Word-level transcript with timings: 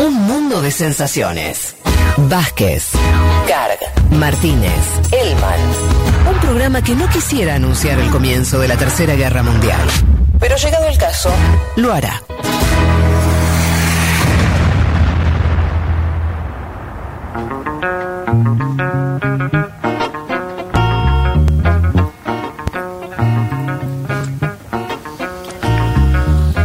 Un 0.00 0.14
mundo 0.14 0.62
de 0.62 0.70
sensaciones. 0.70 1.76
Vázquez, 2.16 2.88
Carg, 3.46 3.78
Martínez, 4.12 4.72
Elman. 5.12 5.60
Un 6.26 6.40
programa 6.40 6.82
que 6.82 6.94
no 6.94 7.06
quisiera 7.10 7.56
anunciar 7.56 7.98
el 7.98 8.08
comienzo 8.08 8.58
de 8.58 8.68
la 8.68 8.78
Tercera 8.78 9.14
Guerra 9.14 9.42
Mundial. 9.42 9.86
Pero 10.38 10.56
llegado 10.56 10.88
el 10.88 10.96
caso, 10.96 11.30
lo 11.76 11.92
hará. 11.92 12.22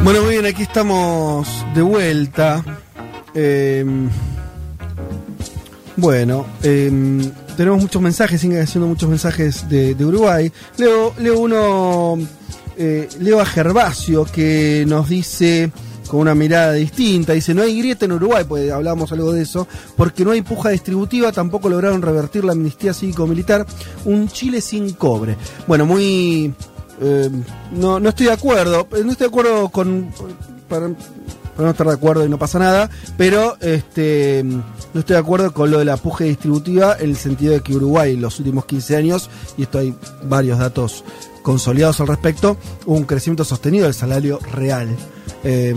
Bueno, 0.03 0.21
muy 0.21 0.29
bien, 0.35 0.45
aquí 0.45 0.61
estamos 0.61 1.65
de 1.73 1.81
vuelta. 1.81 2.63
Eh, 3.35 3.85
bueno, 5.97 6.45
eh, 6.63 6.91
tenemos 7.55 7.81
muchos 7.81 8.01
mensajes, 8.01 8.41
siguen 8.41 8.61
haciendo 8.61 8.87
muchos 8.87 9.09
mensajes 9.09 9.69
de, 9.69 9.95
Uruguay. 10.03 10.51
Leo, 10.77 11.13
leo 11.19 11.39
uno, 11.39 12.17
eh, 12.77 13.07
leo 13.19 13.39
a 13.39 13.45
Gervasio 13.45 14.25
que 14.25 14.83
nos 14.87 15.07
dice 15.07 15.71
con 16.07 16.19
una 16.19 16.35
mirada 16.35 16.73
distinta, 16.73 17.33
dice, 17.33 17.53
no 17.53 17.63
hay 17.63 17.79
grieta 17.79 18.05
en 18.05 18.11
Uruguay, 18.11 18.45
pues 18.47 18.71
hablábamos 18.71 19.11
algo 19.11 19.31
de 19.31 19.41
eso, 19.41 19.67
porque 19.95 20.23
no 20.23 20.31
hay 20.31 20.41
puja 20.41 20.69
distributiva, 20.69 21.31
tampoco 21.31 21.67
lograron 21.67 22.01
revertir 22.01 22.43
la 22.43 22.51
amnistía 22.51 22.93
cívico-militar, 22.93 23.65
un 24.03 24.27
Chile 24.27 24.61
sin 24.61 24.93
cobre. 24.93 25.35
Bueno, 25.65 25.85
muy... 25.85 26.53
eh, 27.01 27.29
no, 27.71 27.99
no 27.99 28.09
estoy 28.09 28.27
de 28.27 28.33
acuerdo, 28.33 28.87
no 28.91 29.11
estoy 29.11 29.15
de 29.15 29.25
acuerdo 29.25 29.69
con... 29.69 30.09
no 31.63 31.69
estar 31.69 31.87
de 31.87 31.93
acuerdo 31.93 32.25
y 32.25 32.29
no 32.29 32.37
pasa 32.37 32.59
nada, 32.59 32.89
pero 33.17 33.57
este 33.61 34.43
no 34.43 34.99
estoy 34.99 35.15
de 35.15 35.19
acuerdo 35.19 35.53
con 35.53 35.71
lo 35.71 35.79
de 35.79 35.85
la 35.85 35.97
puja 35.97 36.23
distributiva 36.23 36.95
en 36.99 37.11
el 37.11 37.17
sentido 37.17 37.53
de 37.53 37.61
que 37.61 37.75
Uruguay 37.75 38.13
en 38.13 38.21
los 38.21 38.39
últimos 38.39 38.65
15 38.65 38.97
años, 38.97 39.29
y 39.57 39.63
esto 39.63 39.79
hay 39.79 39.95
varios 40.23 40.59
datos 40.59 41.03
consolidados 41.41 41.99
al 42.01 42.07
respecto, 42.07 42.57
hubo 42.85 42.95
un 42.95 43.05
crecimiento 43.05 43.43
sostenido 43.43 43.85
del 43.85 43.93
salario 43.93 44.39
real. 44.51 44.89
Eh, 45.43 45.75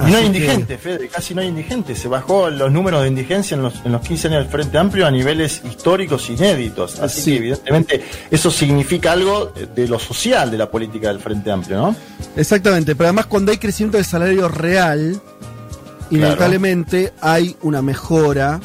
Y 0.00 0.10
no 0.10 0.16
hay 0.16 0.22
que- 0.22 0.26
indigente, 0.26 0.78
Fede, 0.78 1.08
casi 1.08 1.34
no 1.34 1.40
hay 1.40 1.48
indigente. 1.48 1.94
Se 1.94 2.08
bajó 2.08 2.50
los 2.50 2.70
números 2.72 3.02
de 3.02 3.08
indigencia 3.08 3.54
en 3.54 3.62
los, 3.62 3.74
en 3.84 3.92
los 3.92 4.00
15 4.02 4.28
años 4.28 4.42
del 4.42 4.50
Frente 4.50 4.78
Amplio 4.78 5.06
a 5.06 5.10
niveles 5.10 5.62
históricos 5.64 6.28
inéditos. 6.30 7.00
Así 7.00 7.20
Sí. 7.20 7.30
que, 7.32 7.36
evidentemente, 7.38 8.04
eso 8.30 8.50
significa 8.50 9.12
algo 9.12 9.52
de 9.74 9.88
lo 9.88 9.98
social 9.98 10.50
de 10.50 10.58
la 10.58 10.70
política 10.70 11.08
del 11.08 11.20
Frente 11.20 11.50
Amplio, 11.50 11.78
¿no? 11.78 11.96
Exactamente, 12.36 12.94
pero 12.94 13.08
además 13.08 13.26
cuando 13.26 13.52
hay 13.52 13.58
crecimiento 13.58 13.96
del 13.96 14.06
salario 14.06 14.48
real, 14.48 15.20
inevitablemente 16.10 17.12
hay 17.20 17.56
una 17.62 17.82
mejora 17.82 18.60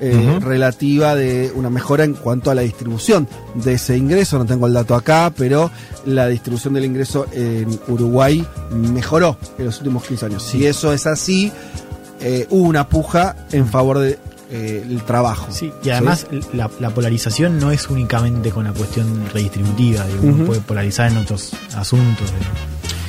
eh, 0.00 0.38
relativa 0.40 1.14
de 1.14 1.52
una 1.54 1.70
mejora 1.70 2.04
en 2.04 2.14
cuanto 2.14 2.50
a 2.50 2.54
la 2.54 2.62
distribución 2.62 3.28
de 3.54 3.74
ese 3.74 3.96
ingreso. 3.96 4.38
No 4.38 4.46
tengo 4.46 4.66
el 4.66 4.72
dato 4.72 4.94
acá, 4.94 5.32
pero 5.36 5.70
la 6.04 6.28
distribución 6.28 6.74
del 6.74 6.84
ingreso 6.84 7.26
en 7.32 7.78
Uruguay 7.88 8.44
mejoró 8.70 9.38
en 9.58 9.66
los 9.66 9.78
últimos 9.78 10.04
15 10.04 10.26
años. 10.26 10.42
Si 10.42 10.66
eso 10.66 10.92
es 10.92 11.06
así, 11.06 11.52
eh, 12.20 12.46
hubo 12.50 12.68
una 12.68 12.88
puja 12.88 13.36
en 13.52 13.66
favor 13.66 13.98
del 13.98 15.02
trabajo. 15.06 15.48
Sí, 15.50 15.72
y 15.82 15.90
además 15.90 16.26
la, 16.52 16.70
la 16.78 16.90
polarización 16.90 17.58
no 17.58 17.72
es 17.72 17.88
únicamente 17.88 18.50
con 18.50 18.64
la 18.64 18.72
cuestión 18.72 19.28
redistributiva, 19.32 20.06
digo, 20.06 20.20
uno 20.22 20.44
puede 20.44 20.60
polarizar 20.60 21.10
en 21.10 21.18
otros 21.18 21.52
asuntos. 21.74 22.32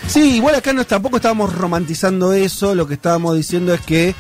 Sí, 0.08 0.38
igual 0.38 0.56
acá 0.56 0.72
no, 0.72 0.86
tampoco 0.86 1.18
estábamos 1.18 1.54
romantizando 1.54 2.32
eso, 2.32 2.74
lo 2.74 2.88
que 2.88 2.94
estábamos 2.94 3.36
diciendo 3.36 3.74
es 3.74 3.82
que, 3.82 4.16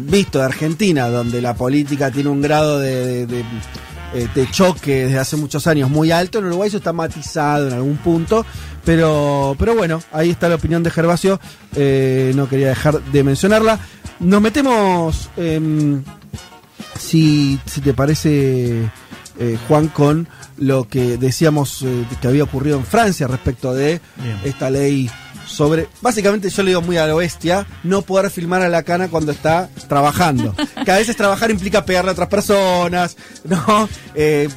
visto 0.00 0.38
de 0.38 0.44
Argentina, 0.44 1.08
donde 1.08 1.40
la 1.42 1.54
política 1.54 2.10
tiene 2.10 2.28
un 2.30 2.40
grado 2.42 2.78
de, 2.78 3.26
de- 3.26 3.26
de, 3.26 3.44
eh, 4.14 4.28
de 4.34 4.50
choque 4.50 5.04
desde 5.06 5.18
hace 5.18 5.36
muchos 5.36 5.66
años 5.66 5.88
muy 5.90 6.10
alto, 6.10 6.38
en 6.38 6.46
Uruguay 6.46 6.68
eso 6.68 6.76
está 6.78 6.92
matizado 6.92 7.68
en 7.68 7.74
algún 7.74 7.96
punto, 7.96 8.44
pero, 8.84 9.54
pero 9.58 9.74
bueno, 9.74 10.02
ahí 10.12 10.30
está 10.30 10.48
la 10.48 10.56
opinión 10.56 10.82
de 10.82 10.90
Gervasio, 10.90 11.40
eh, 11.76 12.32
no 12.34 12.48
quería 12.48 12.68
dejar 12.68 13.02
de 13.02 13.24
mencionarla. 13.24 13.78
Nos 14.20 14.40
metemos, 14.42 15.30
em, 15.36 16.02
si, 16.98 17.58
si 17.66 17.80
te 17.80 17.94
parece, 17.94 18.82
eh, 19.38 19.58
Juan, 19.66 19.88
con 19.88 20.28
lo 20.58 20.86
que 20.88 21.16
decíamos 21.16 21.82
eh, 21.82 22.04
que 22.20 22.28
había 22.28 22.44
ocurrido 22.44 22.76
en 22.76 22.84
Francia 22.84 23.26
respecto 23.26 23.74
de 23.74 24.00
Bien. 24.16 24.38
esta 24.44 24.70
ley 24.70 25.10
sobre, 25.46 25.88
básicamente 26.00 26.48
yo 26.50 26.62
le 26.62 26.70
digo 26.70 26.82
muy 26.82 26.96
a 26.96 27.06
lo 27.06 27.16
bestia, 27.16 27.66
no 27.82 28.02
poder 28.02 28.30
filmar 28.30 28.62
a 28.62 28.68
la 28.68 28.82
cana 28.82 29.08
cuando 29.08 29.32
está 29.32 29.68
trabajando. 29.88 30.54
Que 30.84 30.90
a 30.92 30.96
veces 30.96 31.16
trabajar 31.16 31.50
implica 31.50 31.84
pegarle 31.84 32.10
a 32.10 32.12
otras 32.12 32.28
personas, 32.28 33.16
¿no? 33.44 33.88
Eh, 34.14 34.48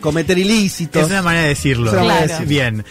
cometer 0.00 0.38
ilícitos. 0.38 1.02
Es 1.02 1.08
una 1.08 1.22
manera 1.22 1.42
de 1.44 1.48
decirlo. 1.50 1.90
Una 1.90 2.02
manera 2.02 2.20
de 2.20 2.26
Claro. 2.26 2.44
decirlo. 2.44 2.48
Bien. 2.48 2.84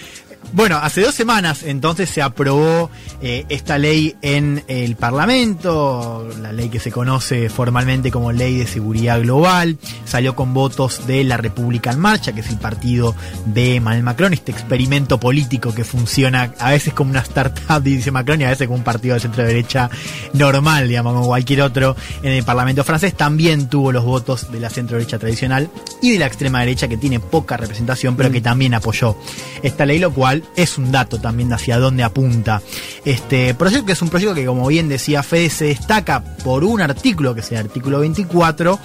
Bueno, 0.54 0.78
hace 0.78 1.02
dos 1.02 1.16
semanas 1.16 1.64
entonces 1.64 2.12
se 2.12 2.22
aprobó 2.22 2.92
eh, 3.24 3.44
esta 3.50 3.80
ley 3.80 4.16
en 4.22 4.64
el 4.68 4.96
Parlamento, 4.96 6.30
la 6.44 6.52
ley 6.52 6.70
que 6.70 6.80
se 6.80 6.92
conoce 6.92 7.50
formalmente 7.50 8.12
como 8.12 8.32
Ley 8.32 8.60
de 8.60 8.68
Seguridad 8.68 9.20
Global, 9.20 9.80
salió 10.06 10.36
con 10.36 10.54
votos 10.54 11.08
de 11.08 11.24
la 11.24 11.38
República 11.38 11.90
en 11.90 12.00
Marcha, 12.00 12.34
que 12.34 12.42
es 12.42 12.50
el 12.50 12.60
partido 12.60 13.16
de 13.48 13.78
Emmanuel 13.78 14.04
Macron, 14.04 14.34
este 14.34 14.52
experimento 14.52 15.20
político 15.20 15.74
que 15.74 15.84
funciona 15.84 16.54
a 16.60 16.70
veces 16.70 16.94
como 16.94 17.10
una 17.10 17.22
startup, 17.22 17.82
dice 17.84 18.12
Macron, 18.12 18.42
y 18.42 18.44
a 18.44 18.50
veces 18.50 18.68
como 18.68 18.78
un 18.78 18.84
partido 18.84 19.16
de 19.16 19.22
centro 19.22 19.44
derecha 19.44 19.90
normal, 20.34 20.88
digamos, 20.88 21.14
como 21.14 21.26
cualquier 21.26 21.64
otro 21.64 21.96
en 22.22 22.32
el 22.32 22.44
Parlamento 22.44 22.84
francés, 22.84 23.16
también 23.16 23.70
tuvo 23.70 23.92
los 23.92 24.06
votos 24.06 24.52
de 24.52 24.60
la 24.60 24.70
centro 24.70 24.98
derecha 24.98 25.18
tradicional 25.18 25.72
y 26.00 26.12
de 26.12 26.20
la 26.20 26.28
extrema 26.28 26.60
derecha 26.60 26.88
que 26.88 26.98
tiene 26.98 27.20
poca 27.20 27.58
representación, 27.58 28.16
pero 28.16 28.30
que 28.30 28.42
también 28.42 28.76
apoyó 28.76 29.18
esta 29.64 29.88
ley, 29.88 29.98
lo 29.98 30.14
cual 30.14 30.43
es 30.56 30.78
un 30.78 30.92
dato 30.92 31.20
también 31.20 31.50
de 31.50 31.56
hacia 31.56 31.78
dónde 31.80 32.04
apunta 32.04 32.62
este 33.06 33.54
proyecto, 33.54 33.86
que 33.86 33.94
es 33.94 34.02
un 34.02 34.10
proyecto 34.10 34.36
que, 34.36 34.46
como 34.46 34.68
bien 34.68 34.88
decía 34.90 35.24
Fede, 35.24 35.50
se 35.50 35.66
destaca 35.66 36.24
por 36.44 36.64
un 36.64 36.82
artículo, 36.82 37.34
que 37.36 37.42
es 37.42 37.52
el 37.52 37.58
artículo 37.60 38.00
24, 38.00 38.80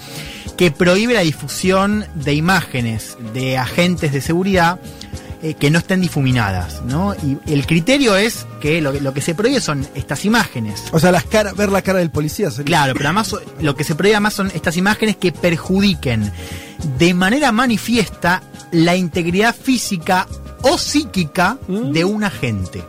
que 0.57 0.71
prohíbe 0.71 1.13
la 1.13 1.21
difusión 1.21 2.05
de 2.15 2.33
imágenes 2.33 3.17
de 3.33 3.57
agentes 3.57 4.11
de 4.11 4.21
seguridad 4.21 4.79
eh, 5.41 5.53
que 5.53 5.69
no 5.71 5.79
estén 5.79 6.01
difuminadas, 6.01 6.81
¿no? 6.83 7.15
Y 7.15 7.37
el 7.53 7.65
criterio 7.65 8.17
es 8.17 8.45
que 8.59 8.81
lo, 8.81 8.91
que- 8.91 8.99
lo 8.99 9.13
que 9.13 9.21
se 9.21 9.33
prohíbe 9.35 9.61
son 9.61 9.87
estas 9.95 10.25
imágenes. 10.25 10.83
O 10.91 10.99
sea, 10.99 11.13
las 11.13 11.23
cara, 11.23 11.53
ver 11.53 11.69
la 11.71 11.81
cara 11.81 11.99
del 11.99 12.09
policía. 12.11 12.51
sería- 12.51 12.65
Claro, 12.65 12.93
pero 12.93 13.05
además 13.07 13.33
lo 13.61 13.73
que 13.73 13.85
se 13.85 13.95
prohíbe 13.95 14.15
además 14.15 14.33
son 14.33 14.51
estas 14.53 14.75
imágenes 14.75 15.15
que 15.15 15.31
perjudiquen 15.31 16.29
de 16.97 17.13
manera 17.13 17.51
manifiesta 17.51 18.41
la 18.71 18.95
integridad 18.95 19.55
física 19.55 20.27
o 20.61 20.77
psíquica 20.77 21.57
Mm. 21.67 21.91
de 21.91 22.05
un 22.05 22.23
agente. 22.23 22.83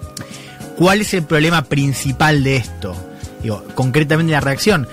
¿Cuál 0.77 1.01
es 1.03 1.13
el 1.15 1.25
problema 1.25 1.63
principal 1.63 2.43
de 2.43 2.57
esto? 2.57 2.95
Digo, 3.43 3.65
concretamente 3.75 4.33
la 4.33 4.41
reacción. 4.41 4.89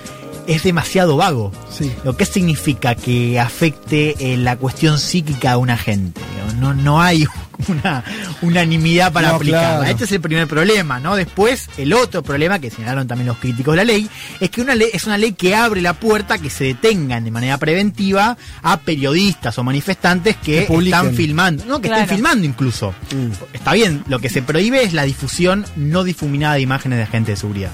Es 0.46 0.62
demasiado 0.62 1.16
vago. 1.16 1.52
Sí. 1.70 1.92
Lo 2.04 2.16
que 2.16 2.24
significa 2.24 2.94
que 2.94 3.38
afecte 3.38 4.14
eh, 4.32 4.36
la 4.38 4.56
cuestión 4.56 4.98
psíquica 4.98 5.52
a 5.52 5.58
un 5.58 5.68
agente. 5.70 6.20
No, 6.58 6.72
no 6.74 7.00
hay 7.02 7.26
una 7.68 8.04
unanimidad 8.42 9.12
para 9.12 9.28
No, 9.30 9.34
aplicarla. 9.36 9.68
claro. 9.78 9.90
Este 9.90 10.04
es 10.04 10.12
el 10.12 10.20
primer 10.20 10.46
problema, 10.46 11.00
¿no? 11.00 11.16
Después, 11.16 11.68
el 11.76 11.92
otro 11.92 12.22
problema 12.22 12.58
que 12.58 12.70
señalaron 12.70 13.06
también 13.06 13.26
los 13.26 13.38
críticos 13.38 13.72
de 13.72 13.76
la 13.78 13.84
ley, 13.84 14.08
es 14.40 14.50
que 14.50 14.60
una 14.60 14.74
ley 14.74 14.88
es 14.92 15.04
una 15.06 15.18
ley 15.18 15.32
que 15.32 15.54
abre 15.54 15.80
la 15.82 15.94
puerta 15.94 16.34
a 16.34 16.38
que 16.38 16.50
se 16.50 16.64
detengan 16.64 17.24
de 17.24 17.30
manera 17.30 17.58
preventiva 17.58 18.36
a 18.62 18.80
periodistas 18.80 19.58
o 19.58 19.64
manifestantes 19.64 20.36
que, 20.36 20.62
están 20.70 21.14
filmando, 21.14 21.64
no, 21.64 21.80
que 21.80 21.88
Claro. 21.88 22.02
estén 22.02 22.16
filmando 22.18 22.46
incluso. 22.46 22.94
Mm. 23.14 23.54
Está 23.54 23.72
bien, 23.72 24.04
lo 24.08 24.18
que 24.20 24.28
se 24.28 24.42
prohíbe 24.42 24.82
es 24.84 24.92
la 24.92 25.04
difusión 25.04 25.64
no 25.76 26.04
difuminada 26.04 26.54
de 26.54 26.60
imágenes 26.60 26.98
de 26.98 27.02
agentes 27.04 27.32
de 27.34 27.40
seguridad. 27.40 27.70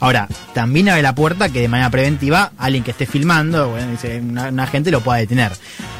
Ahora, 0.00 0.28
también 0.54 0.88
abre 0.88 1.02
la 1.02 1.14
puerta 1.14 1.48
que 1.48 1.60
de 1.60 1.68
manera 1.68 1.90
preventiva 1.90 2.52
alguien 2.56 2.84
que 2.84 2.92
esté 2.92 3.06
filmando, 3.06 3.70
bueno, 3.70 3.98
una, 4.22 4.48
una 4.48 4.62
agente 4.62 4.90
lo 4.90 5.00
pueda 5.00 5.18
detener. 5.18 5.52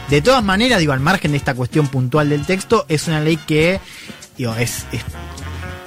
De 0.09 0.23
todas 0.23 0.43
maneras, 0.43 0.79
digo, 0.79 0.93
al 0.93 1.01
margen 1.01 1.33
de 1.33 1.37
esta 1.37 1.55
cuestión 1.55 1.89
puntual 1.89 2.31
del 2.31 2.47
texto, 2.47 2.87
es 2.89 3.09
una 3.09 3.21
ley 3.21 3.37
que 3.37 3.81
digo, 4.39 4.55
es, 4.55 4.87
es 4.93 5.05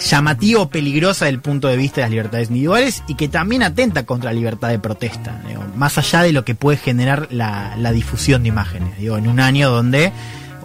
llamativo, 0.10 0.70
peligrosa 0.70 1.26
desde 1.26 1.36
el 1.36 1.42
punto 1.42 1.68
de 1.68 1.78
vista 1.78 1.98
de 1.98 2.02
las 2.02 2.12
libertades 2.12 2.50
individuales 2.50 3.04
y 3.08 3.16
que 3.16 3.28
también 3.28 3.64
atenta 3.64 4.06
contra 4.06 4.32
la 4.32 4.36
libertad 4.36 4.70
de 4.70 4.80
protesta, 4.80 5.42
más 5.76 5.98
allá 5.98 6.22
de 6.22 6.34
lo 6.34 6.44
que 6.44 6.54
puede 6.54 6.78
generar 6.78 7.28
la, 7.32 7.76
la 7.78 7.92
difusión 7.92 8.44
de 8.44 8.50
imágenes. 8.50 8.98
Digo, 8.98 9.18
en 9.18 9.28
un 9.28 9.40
año 9.40 9.70
donde 9.70 10.12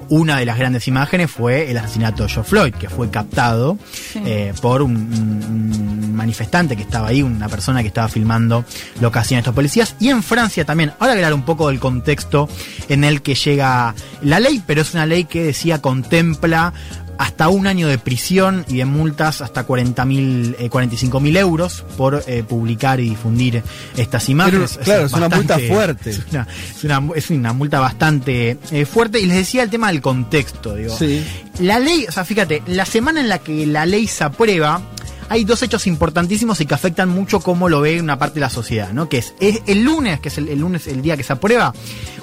una 0.08 0.37
de 0.38 0.44
las 0.44 0.58
grandes 0.58 0.87
imágenes 0.88 1.31
fue 1.31 1.70
el 1.70 1.76
asesinato 1.79 2.23
de 2.25 2.29
George 2.29 2.49
Floyd, 2.50 2.75
que 2.75 2.88
fue 2.88 3.11
captado 3.11 3.76
eh, 4.25 4.53
por 4.62 4.82
un, 4.82 4.97
un- 4.97 6.14
manifestante 6.17 6.76
que 6.76 6.82
estaba 6.82 7.08
ahí, 7.08 7.23
una 7.23 7.49
persona 7.49 7.82
que 7.82 7.88
estaba 7.88 8.08
filmando 8.08 8.64
lo 9.00 9.12
que 9.12 9.19
hacían 9.19 9.38
estos 9.41 9.55
policías. 9.55 9.94
Y 10.00 10.08
en 10.08 10.23
Francia 10.23 10.64
también. 10.64 10.93
Ahora 10.99 11.12
hablar 11.12 11.35
un 11.35 11.44
poco 11.44 11.69
del 11.69 11.79
contexto 11.79 12.49
en 12.88 13.05
el 13.05 13.20
que 13.23 13.35
llega 13.35 13.94
la 14.23 14.41
ley, 14.41 14.62
pero 14.67 14.81
es 14.81 14.94
una 14.94 15.05
ley 15.06 15.25
que 15.25 15.43
decía 15.44 15.82
contempla 15.82 16.73
hasta 17.19 17.49
un 17.49 17.67
año 17.67 17.89
de 17.89 17.99
prisión 17.99 18.65
y 18.69 18.79
de 18.79 18.85
multas 18.85 19.41
hasta 19.41 19.65
40 19.65 20.05
mil, 20.05 20.57
45 20.71 21.21
mil 21.21 21.37
euros 21.37 21.85
por 21.97 22.23
eh, 22.27 22.43
publicar 22.43 23.01
y 23.01 23.11
difundir 23.11 23.63
estas 23.97 24.29
imágenes. 24.29 24.75
Pero, 24.75 24.85
claro, 24.85 25.07
es, 25.07 25.13
una 25.13 25.29
multa 25.29 25.59
fuerte. 25.59 26.11
Es 26.17 26.23
una, 26.31 26.47
es 26.77 26.85
una, 26.85 27.03
es 27.15 27.31
una 27.31 27.53
multa 27.53 27.81
bastante 27.81 28.59
eh, 28.71 28.85
fuerte. 28.87 29.21
Y 29.21 29.27
les 29.27 29.37
decía 29.37 29.63
el 29.63 29.71
tema 29.71 29.89
del 29.89 30.01
contexto. 30.01 30.75
Digo. 30.75 30.97
Sí. 30.97 31.25
La 31.61 31.79
ley, 31.79 32.07
o 32.09 32.13
sea, 32.13 32.25
fíjate, 32.25 32.63
la 32.67 32.85
semana 32.85 33.21
en 33.21 33.29
la 33.29 33.39
que 33.39 33.67
la 33.67 33.87
ley 33.87 34.07
se 34.07 34.25
aprueba, 34.25 34.81
hay 35.28 35.44
dos 35.44 35.62
hechos 35.62 35.87
importantísimos 35.87 36.61
y 36.61 36.67
que 36.67 36.75
afectan 36.75 37.08
mucho 37.08 37.40
cómo 37.40 37.69
lo 37.69 37.81
ve 37.81 38.00
una 38.00 38.19
parte 38.19 38.34
de 38.34 38.40
la 38.40 38.50
sociedad, 38.50 38.93
¿no? 38.93 39.08
Que 39.08 39.19
es, 39.19 39.34
es 39.40 39.62
el 39.67 39.82
lunes, 39.84 40.20
que 40.20 40.28
es 40.28 40.38
el, 40.38 40.49
el 40.49 40.61
lunes 40.61 40.87
el 40.87 41.02
día 41.02 41.17
que 41.17 41.23
se 41.23 41.32
aprueba, 41.32 41.73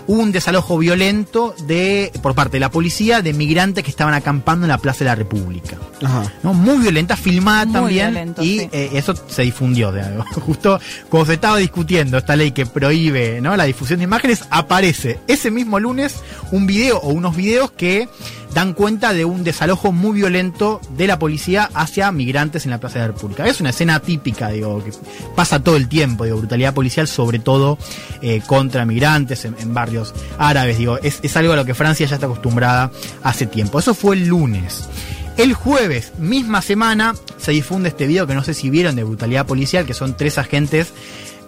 hubo 0.08 0.22
un 0.22 0.32
desalojo 0.32 0.78
violento 0.78 1.56
de 1.68 2.12
por 2.22 2.36
parte 2.36 2.58
de 2.58 2.60
la 2.62 2.72
policía 2.72 3.22
de 3.22 3.34
migrantes 3.34 3.84
que 3.84 3.90
estaban 3.90 4.14
acampando 4.14 4.66
en 4.66 4.70
la 4.70 4.78
Plaza 4.78 5.00
de 5.00 5.06
la 5.06 5.16
República. 5.16 5.78
Ajá. 6.02 6.32
¿no? 6.44 6.54
Muy 6.54 6.78
violenta, 6.80 7.16
filmada 7.16 7.66
Muy 7.66 7.74
también. 7.74 8.12
violento, 8.12 8.44
y 8.44 8.60
sí. 8.60 8.70
eh, 8.72 8.90
eso 8.94 9.14
se 9.28 9.42
difundió. 9.44 9.92
de 9.92 10.02
algo. 10.02 10.24
Justo 10.42 10.80
como 11.10 11.26
se 11.26 11.34
estaba 11.34 11.58
discutiendo 11.58 12.18
esta 12.18 12.36
ley 12.36 12.52
que 12.52 12.66
prohíbe 12.66 13.42
¿no? 13.42 13.56
la 13.56 13.64
difusión 13.66 14.00
de 14.00 14.06
imágenes, 14.06 14.44
aparece 14.50 15.20
ese 15.28 15.52
mismo 15.52 15.80
lunes 15.80 16.16
un 16.52 16.66
video 16.68 16.98
o 17.00 17.10
unos 17.10 17.36
videos 17.36 17.72
que 17.72 18.08
dan 18.54 18.74
cuenta 18.74 19.14
de 19.14 19.26
un 19.26 19.44
desalojo 19.44 19.92
muy 19.92 20.16
violento 20.16 20.80
de 20.96 21.08
la 21.08 21.20
policía 21.20 21.70
hacia 21.74 22.12
migrantes 22.12 22.66
en 22.66 22.72
la 22.72 22.80
Plaza 22.80 23.00
de 23.00 23.08
la 23.08 23.14
República. 23.14 23.48
Es 23.48 23.60
una 23.60 23.72
escena 23.72 24.00
típica, 24.00 24.50
digo, 24.50 24.84
que 24.84 24.92
pasa 25.36 25.62
todo 25.62 25.76
el 25.76 25.88
tiempo, 25.88 26.26
digo, 26.26 26.38
brutalidad 26.38 26.74
policial, 26.74 27.08
sobre 27.08 27.40
todo 27.40 27.78
eh, 28.22 28.42
contra 28.46 28.86
migrantes 28.86 29.46
en, 29.46 29.74
barrios 29.74 30.14
árabes, 30.38 30.78
digo, 30.78 30.98
es, 31.02 31.20
es 31.24 31.36
algo 31.38 31.54
a 31.54 31.56
lo 31.56 31.66
que 31.66 31.74
Francia 31.74 32.06
ya 32.06 32.16
está 32.16 32.28
acostumbrada 32.28 32.92
hace 33.24 33.46
tiempo. 33.46 33.80
Eso 33.80 33.94
fue 33.94 34.16
el 34.16 34.28
lunes. 34.28 34.88
El 35.36 35.54
jueves, 35.54 36.14
misma 36.20 36.62
semana, 36.62 37.16
se 37.38 37.52
difunde 37.52 37.90
este 37.90 38.06
video 38.06 38.28
que 38.28 38.36
no 38.36 38.44
sé 38.44 38.54
si 38.54 38.70
vieron 38.70 38.96
de 38.96 39.04
brutalidad 39.04 39.48
policial, 39.48 39.86
que 39.86 39.96
son 39.96 40.16
tres 40.16 40.38
agentes 40.38 40.94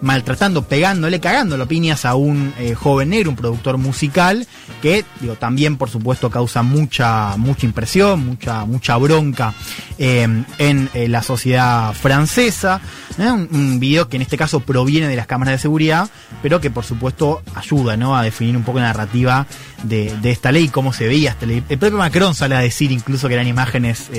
maltratando, 0.01 0.63
pegándole, 0.63 1.19
cagándole 1.19 1.65
piñas 1.65 2.05
a 2.05 2.15
un 2.15 2.53
eh, 2.59 2.75
joven 2.75 3.09
negro, 3.09 3.31
un 3.31 3.35
productor 3.35 3.77
musical, 3.77 4.47
que 4.81 5.05
digo, 5.21 5.35
también 5.35 5.77
por 5.77 5.89
supuesto 5.89 6.29
causa 6.29 6.61
mucha, 6.61 7.35
mucha 7.37 7.65
impresión, 7.65 8.25
mucha, 8.25 8.65
mucha 8.65 8.97
bronca 8.97 9.53
eh, 9.97 10.27
en 10.57 10.89
eh, 10.93 11.07
la 11.07 11.21
sociedad 11.23 11.93
francesa. 11.93 12.81
Un, 13.17 13.47
un 13.51 13.79
video 13.79 14.09
que 14.09 14.17
en 14.17 14.21
este 14.21 14.37
caso 14.37 14.59
proviene 14.59 15.07
de 15.07 15.15
las 15.15 15.25
cámaras 15.25 15.53
de 15.53 15.59
seguridad, 15.59 16.09
pero 16.41 16.59
que 16.59 16.69
por 16.69 16.83
supuesto 16.83 17.41
ayuda 17.55 17.95
¿no? 17.95 18.15
a 18.17 18.23
definir 18.23 18.57
un 18.57 18.63
poco 18.63 18.79
la 18.79 18.87
narrativa 18.87 19.47
de, 19.83 20.13
de 20.21 20.31
esta 20.31 20.51
ley, 20.51 20.67
cómo 20.67 20.91
se 20.91 21.07
veía 21.07 21.31
esta 21.31 21.45
ley. 21.45 21.63
El 21.69 21.79
propio 21.79 21.97
Macron 21.97 22.35
sale 22.35 22.55
a 22.55 22.59
decir 22.59 22.91
incluso 22.91 23.27
que 23.27 23.35
eran 23.35 23.47
imágenes 23.47 24.09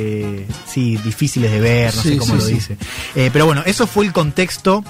sí, 0.67 0.97
difíciles 0.97 1.51
de 1.51 1.61
ver, 1.61 1.95
no 1.95 2.03
Sí, 2.03 2.09
sé 2.11 2.17
cómo 2.17 2.35
sí, 2.35 2.39
lo 2.41 2.47
dice. 2.47 2.77
Pero 3.15 3.47
bueno, 3.47 3.63
eso 3.67 3.87
fue 3.87 4.07
el 4.07 4.13
contexto 4.13 4.83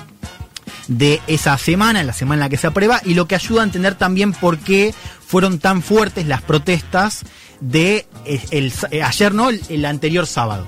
de 0.88 1.20
esa 1.26 1.56
semana, 1.58 2.02
la 2.04 2.12
semana 2.12 2.34
en 2.34 2.40
la 2.40 2.48
que 2.48 2.56
se 2.56 2.66
aprueba, 2.66 3.00
y 3.04 3.14
lo 3.14 3.26
que 3.26 3.34
ayuda 3.34 3.62
a 3.62 3.64
entender 3.64 3.94
también 3.96 4.32
por 4.32 4.58
qué 4.58 4.94
fueron 5.26 5.58
tan 5.58 5.82
fuertes 5.82 6.26
las 6.26 6.42
protestas 6.42 7.22
de 7.60 8.06
eh, 8.26 8.40
el, 8.50 8.70
eh, 8.90 9.02
ayer, 9.02 9.32
¿no? 9.34 9.48
El, 9.48 9.60
el 9.70 9.84
anterior 9.86 10.26
sábado, 10.26 10.66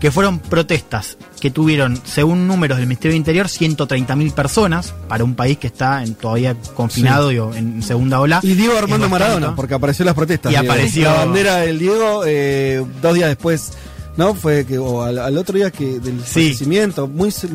que 0.00 0.10
fueron 0.10 0.38
protestas 0.38 1.18
que 1.40 1.50
tuvieron, 1.50 2.00
según 2.04 2.46
números 2.48 2.78
del 2.78 2.86
Ministerio 2.86 3.12
del 3.12 3.18
Interior, 3.18 3.46
130.000 3.48 4.32
personas 4.32 4.94
para 5.08 5.24
un 5.24 5.34
país 5.34 5.58
que 5.58 5.66
está 5.66 6.02
en- 6.02 6.14
todavía 6.14 6.54
confinado 6.74 7.28
digo, 7.28 7.52
en 7.54 7.82
segunda 7.82 8.18
ola. 8.18 8.40
Y 8.42 8.54
Diego 8.54 8.78
Armando 8.78 9.08
Maradona, 9.10 9.54
porque 9.54 9.74
apareció 9.74 10.04
las 10.06 10.14
protestas. 10.14 10.52
Y 10.52 10.56
Diego. 10.56 10.72
apareció- 10.72 11.04
La 11.04 11.12
bandera 11.24 11.56
del 11.58 11.78
Diego, 11.78 12.22
eh, 12.26 12.82
dos 13.02 13.14
días 13.14 13.28
después, 13.28 13.72
¿no? 14.16 14.34
Fue 14.34 14.64
que, 14.66 14.78
o 14.78 15.02
al, 15.02 15.18
al 15.18 15.36
otro 15.38 15.56
día 15.56 15.70
que 15.70 15.98
del 16.00 16.20
Sí. 16.24 16.32
fallecimiento, 16.48 17.08
muy, 17.08 17.30
Sí, 17.30 17.46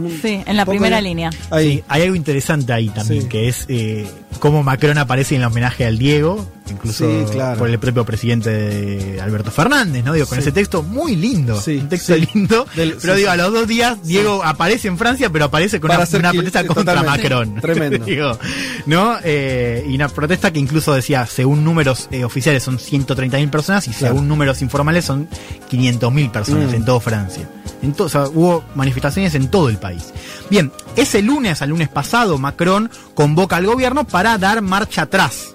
en 0.45 0.55
la 0.57 0.65
primera 0.65 0.97
de- 0.97 1.01
línea. 1.03 1.29
Ahí. 1.51 1.77
Sí, 1.77 1.83
hay 1.87 2.01
algo 2.03 2.15
interesante 2.15 2.73
ahí 2.73 2.89
también, 2.89 3.23
Sí. 3.23 3.27
que 3.29 3.47
es 3.47 3.65
eh, 3.67 4.07
cómo 4.39 4.63
Macron 4.63 4.97
aparece 4.97 5.35
en 5.35 5.41
el 5.41 5.47
homenaje 5.47 5.85
al 5.85 5.97
Diego, 5.97 6.47
incluso 6.73 7.05
Sí, 7.27 7.31
claro. 7.31 7.57
por 7.59 7.69
el 7.69 7.79
propio 7.79 8.05
presidente 8.05 8.49
de 8.49 9.21
Alberto 9.21 9.51
Fernández, 9.51 10.03
¿no? 10.03 10.13
Digo, 10.13 10.25
con 10.27 10.37
Sí. 10.37 10.41
ese 10.41 10.51
texto 10.51 10.83
muy 10.83 11.15
lindo, 11.15 11.59
Sí, 11.59 11.77
un 11.77 11.89
texto 11.89 12.15
lindo, 12.15 12.65
Del- 12.75 12.97
pero 13.01 13.15
digo, 13.15 13.29
a 13.29 13.35
los 13.35 13.51
dos 13.53 13.67
días 13.67 13.97
Diego 14.03 14.43
aparece 14.43 14.87
en 14.87 14.97
Francia, 14.97 15.29
pero 15.29 15.45
aparece 15.45 15.79
con 15.79 15.89
Para 15.89 16.07
una, 16.13 16.31
protesta 16.31 16.65
contra. 16.65 17.03
Macron. 17.03 17.55
Tremendo. 17.61 18.05
Digo, 18.05 18.37
¿no? 18.85 19.15
Eh, 19.23 19.85
y 19.87 19.95
una 19.95 20.09
protesta 20.09 20.51
que 20.51 20.59
incluso 20.59 20.93
decía, 20.93 21.25
según 21.25 21.63
números 21.63 22.07
eh, 22.11 22.23
oficiales 22.23 22.63
son 22.63 22.77
130.000 22.79 23.49
personas 23.49 23.87
y 23.87 23.91
Claro. 23.91 24.13
según 24.15 24.27
números 24.27 24.61
informales 24.61 25.05
son 25.05 25.27
500.000 25.69 26.31
personas 26.31 26.71
Mm. 26.71 26.75
en 26.75 26.85
toda 26.85 26.99
Francia. 26.99 27.49
En 27.81 27.93
to- 27.93 28.05
o 28.05 28.09
sea, 28.09 28.23
hubo 28.27 28.63
manifestaciones 28.75 29.35
en 29.35 29.49
todo 29.51 29.69
el 29.69 29.77
país. 29.77 30.05
Bien, 30.49 30.71
ese 30.95 31.21
lunes, 31.21 31.61
al 31.61 31.69
lunes 31.69 31.89
pasado, 31.89 32.37
Macron 32.37 32.89
convoca 33.13 33.57
al 33.57 33.65
gobierno 33.67 34.05
para 34.07 34.37
dar 34.37 34.61
marcha 34.61 35.03
atrás. 35.03 35.49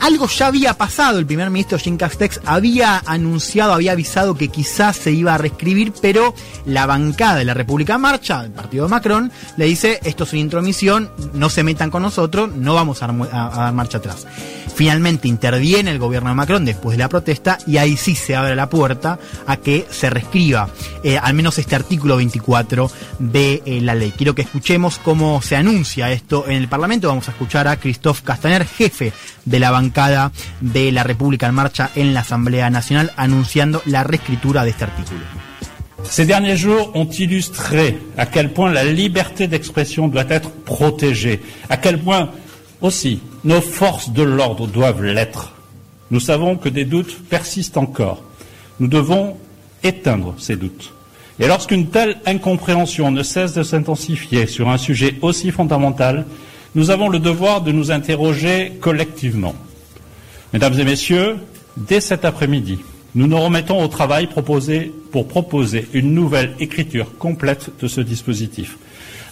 Algo 0.00 0.28
ya 0.28 0.46
había 0.48 0.74
pasado, 0.74 1.18
el 1.18 1.26
primer 1.26 1.50
ministro 1.50 1.78
Jean 1.78 1.96
Castex 1.96 2.40
había 2.44 3.02
anunciado, 3.06 3.72
había 3.72 3.92
avisado 3.92 4.36
que 4.36 4.48
quizás 4.48 4.96
se 4.96 5.10
iba 5.12 5.34
a 5.34 5.38
reescribir, 5.38 5.92
pero 6.00 6.34
la 6.64 6.86
bancada 6.86 7.36
de 7.36 7.44
la 7.44 7.54
República 7.54 7.98
Marcha, 7.98 8.44
el 8.44 8.50
partido 8.52 8.84
de 8.84 8.90
Macron, 8.90 9.32
le 9.56 9.64
dice, 9.64 9.98
esto 10.04 10.24
es 10.24 10.32
una 10.32 10.40
intromisión, 10.42 11.10
no 11.32 11.48
se 11.50 11.62
metan 11.64 11.90
con 11.90 12.02
nosotros, 12.02 12.50
no 12.54 12.74
vamos 12.74 13.02
a, 13.02 13.08
dar- 13.08 13.28
a- 13.32 13.46
a 13.46 13.64
dar 13.64 13.72
marcha 13.74 13.98
atrás. 13.98 14.26
Finalmente 14.76 15.26
interviene 15.26 15.90
el 15.90 15.98
gobierno 15.98 16.28
de 16.28 16.34
Macron 16.34 16.64
después 16.66 16.98
de 16.98 17.02
la 17.02 17.08
protesta 17.08 17.56
y 17.66 17.78
ahí 17.78 17.96
sí 17.96 18.14
se 18.14 18.36
abre 18.36 18.54
la 18.54 18.68
puerta 18.68 19.18
a 19.46 19.56
que 19.56 19.86
se 19.90 20.10
reescriba 20.10 20.68
eh, 21.02 21.16
al 21.16 21.32
menos 21.32 21.58
este 21.58 21.74
artículo 21.74 22.18
24 22.18 22.90
de 23.18 23.62
eh, 23.64 23.80
la 23.80 23.94
ley. 23.94 24.12
Quiero 24.14 24.34
que 24.34 24.42
escuchemos 24.42 24.98
cómo 24.98 25.40
se 25.40 25.56
anuncia 25.56 26.12
esto 26.12 26.44
en 26.46 26.56
el 26.58 26.68
Parlamento. 26.68 27.08
Vamos 27.08 27.26
a 27.28 27.30
escuchar 27.30 27.66
a 27.68 27.76
Christophe 27.78 28.22
Castaner, 28.22 28.66
jefe 28.66 29.14
de 29.46 29.60
la 29.60 29.70
bancada 29.70 29.85
de 30.60 30.90
la 30.90 31.02
República 31.02 31.48
en 31.48 31.52
Marcha 31.52 31.90
en 31.96 32.12
la 32.12 32.20
Asamblea 32.20 32.70
Nacional, 32.70 33.12
la 33.86 34.02
reescritura 34.02 34.64
de 34.64 34.70
este 34.70 34.84
artículo. 34.84 35.20
Ces 36.04 36.26
derniers 36.26 36.56
jours 36.56 36.90
ont 36.94 37.08
illustré 37.08 37.98
à 38.16 38.26
quel 38.26 38.52
point 38.52 38.72
la 38.72 38.84
liberté 38.84 39.48
d'expression 39.48 40.08
doit 40.08 40.26
être 40.28 40.50
protégée, 40.50 41.40
à 41.68 41.76
quel 41.76 41.98
point 41.98 42.30
aussi 42.80 43.20
nos 43.44 43.60
forces 43.60 44.10
de 44.10 44.22
l'ordre 44.22 44.66
doivent 44.66 45.02
l'être. 45.02 45.52
Nous 46.10 46.20
savons 46.20 46.56
que 46.56 46.68
des 46.68 46.84
doutes 46.84 47.18
persistent 47.28 47.78
encore. 47.78 48.22
Nous 48.78 48.88
devons 48.88 49.36
éteindre 49.82 50.34
ces 50.38 50.56
doutes. 50.56 50.92
Et 51.38 51.48
lorsqu'une 51.48 51.88
telle 51.88 52.16
incompréhension 52.24 53.10
ne 53.10 53.22
cesse 53.22 53.52
de 53.52 53.62
s'intensifier 53.62 54.46
sur 54.46 54.68
un 54.68 54.78
sujet 54.78 55.16
aussi 55.22 55.50
fondamental, 55.50 56.24
nous 56.74 56.90
avons 56.90 57.08
le 57.08 57.18
devoir 57.18 57.62
de 57.62 57.72
nous 57.72 57.90
interroger 57.90 58.72
collectivement. 58.80 59.54
Mesdames 60.56 60.80
et 60.80 60.84
messieurs, 60.84 61.36
dès 61.76 62.00
cet 62.00 62.24
après-midi, 62.24 62.78
nous 63.14 63.26
nous 63.26 63.38
remettons 63.38 63.84
au 63.84 63.88
travail 63.88 64.26
proposé 64.26 64.90
pour 65.12 65.28
proposer 65.28 65.86
une 65.92 66.14
nouvelle 66.14 66.54
écriture 66.60 67.18
complète 67.18 67.72
de 67.78 67.86
ce 67.86 68.00
dispositif, 68.00 68.78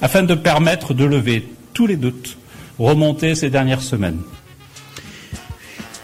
afin 0.03 0.23
de 0.23 0.35
permettre 0.35 0.93
de 0.93 1.07
lever 1.07 1.49
tous 1.73 1.87
les 1.87 1.97
doutes 1.97 2.37
remontés 2.79 3.35
ces 3.35 3.49
dernières 3.49 3.81
semaines. 3.81 4.21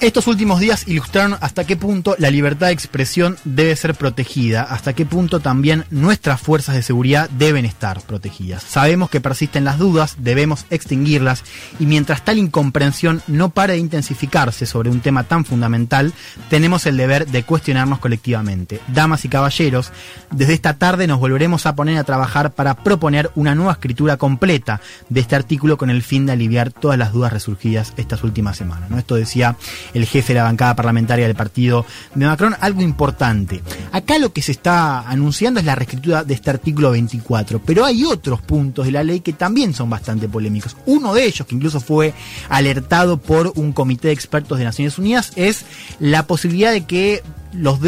Estos 0.01 0.29
últimos 0.29 0.61
días 0.61 0.89
ilustraron 0.89 1.37
hasta 1.43 1.67
qué 1.67 1.77
punto 1.77 2.17
la 2.19 2.31
libertad 2.31 2.69
de 2.69 2.73
expresión 2.73 3.37
debe 3.45 3.77
ser 3.77 3.95
protegida, 3.95 4.63
hasta 4.63 4.95
qué 4.95 5.05
punto 5.05 5.41
también 5.41 5.85
nuestras 5.91 6.41
fuerzas 6.41 6.75
de 6.75 6.83
seguridad 6.83 7.29
deben 7.29 7.67
estar 7.67 8.01
protegidas. 8.01 8.63
Sabemos 8.63 9.11
que 9.11 9.21
persisten 9.21 9.63
las 9.63 9.77
dudas, 9.77 10.17
debemos 10.17 10.65
extinguirlas 10.71 11.45
y 11.79 11.85
mientras 11.85 12.25
tal 12.25 12.39
incomprensión 12.39 13.21
no 13.27 13.51
pare 13.51 13.75
de 13.75 13.81
intensificarse 13.81 14.65
sobre 14.65 14.89
un 14.89 15.01
tema 15.01 15.25
tan 15.25 15.45
fundamental, 15.45 16.15
tenemos 16.49 16.87
el 16.87 16.97
deber 16.97 17.27
de 17.27 17.43
cuestionarnos 17.43 17.99
colectivamente. 17.99 18.81
Damas 18.89 19.27
y 19.27 19.29
caballeros, 19.29 19.93
desde 20.31 20.55
esta 20.55 20.79
tarde 20.79 21.09
nos 21.09 21.21
volveremos 21.21 21.67
a 21.67 21.75
poner 21.75 21.99
a 21.99 22.05
trabajar 22.05 22.53
para 22.53 22.75
proponer 22.75 23.31
una 23.35 23.55
nueva 23.55 23.73
escritura 23.73 24.17
completa 24.17 24.81
de 25.11 25.21
este 25.21 25.37
artículo 25.37 25.77
con 25.77 25.91
el 25.91 26.03
fin 26.03 26.25
de 26.25 26.33
aliviar 26.33 26.73
todas 26.73 26.99
las 26.99 27.13
dudas 27.13 27.35
resurgidas 27.35 27.93
estas 27.99 28.25
últimas 28.25 28.57
semanas. 28.57 28.91
Esto 28.97 29.17
decía 29.17 29.57
el 29.95 30.07
jefe 30.07 30.33
de 30.33 30.41
la 30.41 30.45
bancada 30.45 30.77
parlamentaria 30.77 31.27
del 31.27 31.37
partido 31.37 31.85
de 32.15 32.27
Macron, 32.27 32.55
algo 32.61 32.83
importante. 32.83 33.63
Acá 33.93 34.19
lo 34.19 34.33
que 34.33 34.43
se 34.43 34.53
está 34.53 35.01
anunciando 35.09 35.61
es 35.61 35.67
la 35.67 35.75
reescritura 35.75 36.25
de 36.25 36.35
este 36.35 36.51
artículo 36.51 36.93
24, 36.93 37.61
pero 37.65 37.85
hay 37.85 38.05
otros 38.05 38.41
puntos 38.43 38.87
de 38.87 38.93
la 38.93 39.05
ley 39.05 39.21
que 39.21 39.33
también 39.33 39.75
son 39.75 39.91
bastante 39.91 40.29
polémicos. 40.29 40.77
Uno 40.87 41.15
de 41.15 41.25
ellos, 41.25 41.47
que 41.47 41.55
incluso 41.55 41.81
fue 41.81 42.15
alertado 42.49 43.19
por 43.19 43.53
un 43.57 43.73
comité 43.73 44.09
de 44.09 44.15
expertos 44.15 44.59
de 44.59 44.65
Naciones 44.65 44.99
Unidas, 44.99 45.33
es 45.37 45.65
la 45.99 46.27
posibilidad 46.27 46.73
de 46.73 46.85
que 46.85 47.23
los 47.55 47.79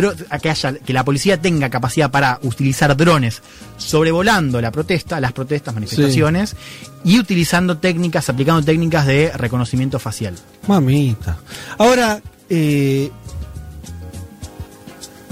que 0.40 0.50
haya 0.50 0.72
que 0.74 0.92
la 0.92 1.04
policía 1.04 1.40
tenga 1.40 1.70
capacidad 1.70 2.10
para 2.10 2.38
utilizar 2.42 2.96
drones 2.96 3.42
sobrevolando 3.76 4.60
la 4.60 4.70
protesta, 4.72 5.20
las 5.20 5.32
protestas, 5.32 5.74
manifestaciones 5.74 6.56
y 7.04 7.18
utilizando 7.18 7.78
técnicas, 7.78 8.28
aplicando 8.28 8.62
técnicas 8.62 9.06
de 9.06 9.30
reconocimiento 9.34 9.98
facial. 9.98 10.34
Mamita. 10.66 11.38
Ahora, 11.78 12.20
eh, 12.50 13.10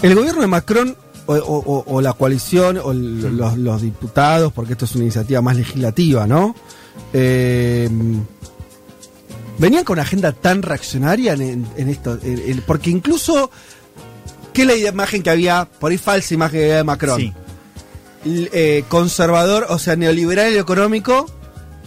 El 0.03 0.15
gobierno 0.15 0.41
de 0.41 0.47
Macron 0.47 0.97
o, 1.27 1.35
o- 1.35 1.85
o 1.87 2.01
la 2.01 2.15
coalición 2.15 2.79
o 2.83 2.93
el- 2.93 3.37
los, 3.37 3.59
los 3.59 3.83
diputados, 3.83 4.53
porque 4.53 4.73
esto 4.73 4.85
es 4.87 4.95
una 4.95 5.05
iniciativa 5.05 5.43
más 5.43 5.57
legislativa, 5.57 6.27
¿no? 6.27 6.55
Eh, 7.13 7.89
venían 9.59 9.85
con 9.85 9.95
una 9.95 10.03
agenda 10.03 10.33
tan 10.33 10.63
reaccionaria 10.63 11.35
en, 11.35 11.67
en 11.77 11.89
esto, 11.91 12.19
en- 12.23 12.63
porque 12.67 12.89
incluso, 12.91 13.51
¿qué 14.67 14.75
es 14.75 14.83
la 14.83 14.91
imagen 14.91 15.23
que 15.23 15.31
había, 15.31 15.67
por 15.79 15.91
ahí 15.91 15.99
falsa 15.99 16.35
imagen 16.35 16.61
que 16.61 16.65
había 16.65 16.77
de 16.77 16.85
Macron? 16.85 17.21
Sí. 17.21 17.33
Eh, 18.25 18.85
conservador, 18.89 19.67
o 19.71 19.79
sea, 19.79 19.97
neoliberal 19.97 20.53
y 20.53 20.59
económico 20.59 21.27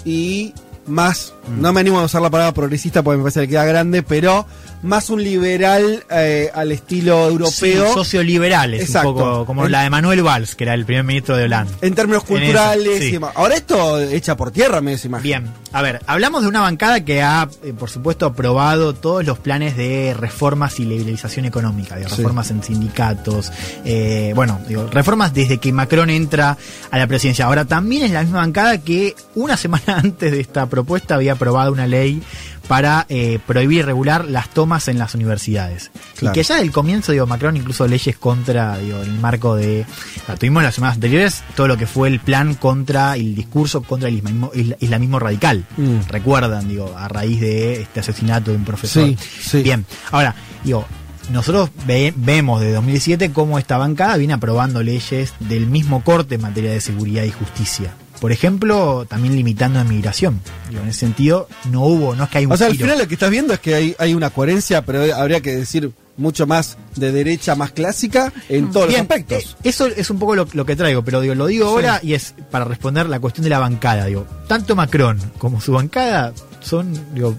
y 0.03 0.53
más, 0.87 1.33
Mm. 1.47 1.61
no 1.61 1.73
me 1.73 1.81
animo 1.81 1.99
a 1.99 2.03
usar 2.05 2.21
la 2.21 2.29
palabra 2.29 2.53
progresista 2.53 3.03
porque 3.03 3.17
me 3.17 3.23
parece 3.23 3.41
que 3.41 3.47
queda 3.49 3.65
grande, 3.65 4.01
pero 4.03 4.45
más 4.81 5.09
un 5.09 5.23
liberal 5.23 6.03
eh, 6.09 6.49
al 6.53 6.71
estilo 6.71 7.27
europeo. 7.27 7.87
Sí, 7.87 7.93
socioliberales, 7.93 8.81
Exacto. 8.81 9.09
un 9.09 9.15
poco 9.17 9.45
como 9.45 9.65
En- 9.65 9.71
la 9.71 9.83
de 9.83 9.89
Manuel 9.89 10.23
Valls, 10.23 10.55
que 10.55 10.63
era 10.65 10.73
el 10.73 10.85
primer 10.85 11.03
ministro 11.03 11.35
de 11.37 11.45
Holanda. 11.45 11.71
en 11.81 11.95
términos 11.95 12.23
En 12.23 12.27
culturales 12.27 12.87
eso, 12.87 12.99
sí. 13.01 13.07
y 13.07 13.11
demás. 13.13 13.31
Ahora 13.35 13.55
esto 13.55 13.99
echa 14.01 14.35
por 14.37 14.51
tierra, 14.51 14.81
me 14.81 14.93
imagen. 15.03 15.23
Bien, 15.23 15.51
a 15.71 15.81
ver, 15.81 16.01
hablamos 16.05 16.41
de 16.43 16.47
una 16.49 16.61
bancada 16.61 17.03
que 17.05 17.21
ha, 17.21 17.47
eh, 17.63 17.73
por 17.77 17.89
supuesto, 17.89 18.25
aprobado 18.25 18.93
todos 18.93 19.25
los 19.25 19.37
planes 19.39 19.75
de 19.77 20.13
reformas 20.17 20.79
y 20.79 20.85
liberalización 20.85 21.45
económica, 21.45 21.97
Sí. 21.97 22.03
reformas 22.17 22.51
en 22.51 22.63
sindicatos, 22.63 23.51
eh, 23.85 24.31
bueno, 24.35 24.59
digo, 24.67 24.87
reformas 24.91 25.33
desde 25.33 25.57
que 25.59 25.71
Macron 25.73 26.09
entra 26.09 26.57
a 26.91 26.97
la 26.97 27.07
presidencia. 27.07 27.45
Ahora, 27.45 27.65
también 27.65 28.03
es 28.03 28.11
la 28.11 28.21
misma 28.23 28.39
bancada 28.39 28.77
que 28.79 29.15
una 29.35 29.57
semana 29.63 29.97
antes 29.97 30.31
de 30.31 30.39
esta 30.39 30.65
propuesta 30.67 31.15
había 31.15 31.32
aprobado 31.33 31.71
una 31.71 31.87
ley 31.87 32.21
para 32.67 33.05
eh, 33.09 33.39
prohibir 33.45 33.79
y 33.79 33.81
regular 33.81 34.23
las 34.25 34.49
tomas 34.49 34.87
en 34.87 34.97
las 34.97 35.13
universidades. 35.15 35.91
Claro. 36.17 36.33
Y 36.33 36.35
que 36.39 36.43
ya 36.43 36.55
del 36.55 36.71
comienzo, 36.71 37.11
digo, 37.11 37.27
Macron 37.27 37.57
incluso 37.57 37.85
leyes 37.87 38.15
contra, 38.17 38.77
digo, 38.77 39.01
el 39.01 39.11
marco 39.19 39.55
de... 39.55 39.85
la 40.27 40.35
tuvimos 40.37 40.63
las 40.63 40.73
semanas 40.75 40.95
anteriores 40.95 41.43
todo 41.55 41.67
lo 41.67 41.75
que 41.77 41.87
fue 41.87 42.07
el 42.07 42.19
plan 42.21 42.53
contra 42.55 43.15
el 43.15 43.35
discurso 43.35 43.81
contra 43.83 44.07
el 44.07 44.15
islamismo, 44.15 44.51
isla- 44.53 44.77
islamismo 44.79 45.19
radical. 45.19 45.65
Mm. 45.75 46.07
Recuerdan, 46.07 46.67
digo, 46.69 46.95
a 46.97 47.07
raíz 47.09 47.41
de 47.41 47.81
este 47.81 47.99
asesinato 47.99 48.51
de 48.51 48.57
un 48.57 48.63
profesor. 48.63 49.07
Sí, 49.07 49.17
sí. 49.41 49.61
Bien, 49.61 49.85
ahora, 50.11 50.33
digo, 50.63 50.85
nosotros 51.31 51.69
ve- 51.85 52.13
vemos 52.15 52.61
de 52.61 52.71
2017 52.71 53.31
cómo 53.33 53.59
esta 53.59 53.77
bancada 53.77 54.15
viene 54.17 54.33
aprobando 54.33 54.81
leyes 54.83 55.33
del 55.41 55.67
mismo 55.67 56.01
corte 56.03 56.35
en 56.35 56.41
materia 56.41 56.71
de 56.71 56.79
seguridad 56.79 57.23
y 57.23 57.31
justicia. 57.31 57.93
Por 58.23 58.31
ejemplo, 58.31 59.05
también 59.05 59.35
limitando 59.35 59.79
la 59.79 59.83
migración. 59.83 60.39
Digo, 60.69 60.81
en 60.81 60.87
ese 60.87 61.01
sentido, 61.01 61.49
no 61.69 61.81
hubo, 61.81 62.15
no 62.15 62.23
es 62.23 62.29
que 62.29 62.37
hay 62.37 62.45
un 62.45 62.53
O 62.53 62.55
sea, 62.55 62.67
al 62.67 62.77
final 62.77 62.97
lo 62.97 63.05
que 63.05 63.15
estás 63.15 63.29
viendo 63.29 63.53
es 63.53 63.59
que 63.59 63.75
hay, 63.75 63.95
hay 63.99 64.13
una 64.13 64.29
coherencia, 64.29 64.81
pero 64.85 65.13
habría 65.13 65.41
que 65.41 65.53
decir 65.53 65.91
mucho 66.15 66.47
más 66.47 66.77
de 66.95 67.11
derecha, 67.11 67.55
más 67.55 67.71
clásica 67.71 68.31
en 68.47 68.71
todos 68.71 68.87
Bien, 68.87 68.99
los 68.99 69.11
aspectos. 69.11 69.43
eh, 69.43 69.67
eso 69.67 69.87
es 69.87 70.09
un 70.09 70.19
poco 70.19 70.35
lo, 70.35 70.47
lo 70.53 70.65
que 70.65 70.77
traigo, 70.77 71.03
pero 71.03 71.19
digo, 71.19 71.35
lo 71.35 71.47
digo 71.47 71.67
ahora 71.67 71.99
y 72.01 72.13
es 72.13 72.33
para 72.49 72.63
responder 72.63 73.09
la 73.09 73.19
cuestión 73.19 73.43
de 73.43 73.49
la 73.49 73.59
bancada. 73.59 74.05
Digo, 74.05 74.25
tanto 74.47 74.73
Macron 74.73 75.19
como 75.37 75.59
su 75.59 75.73
bancada 75.73 76.31
son, 76.61 76.97
digo, 77.13 77.35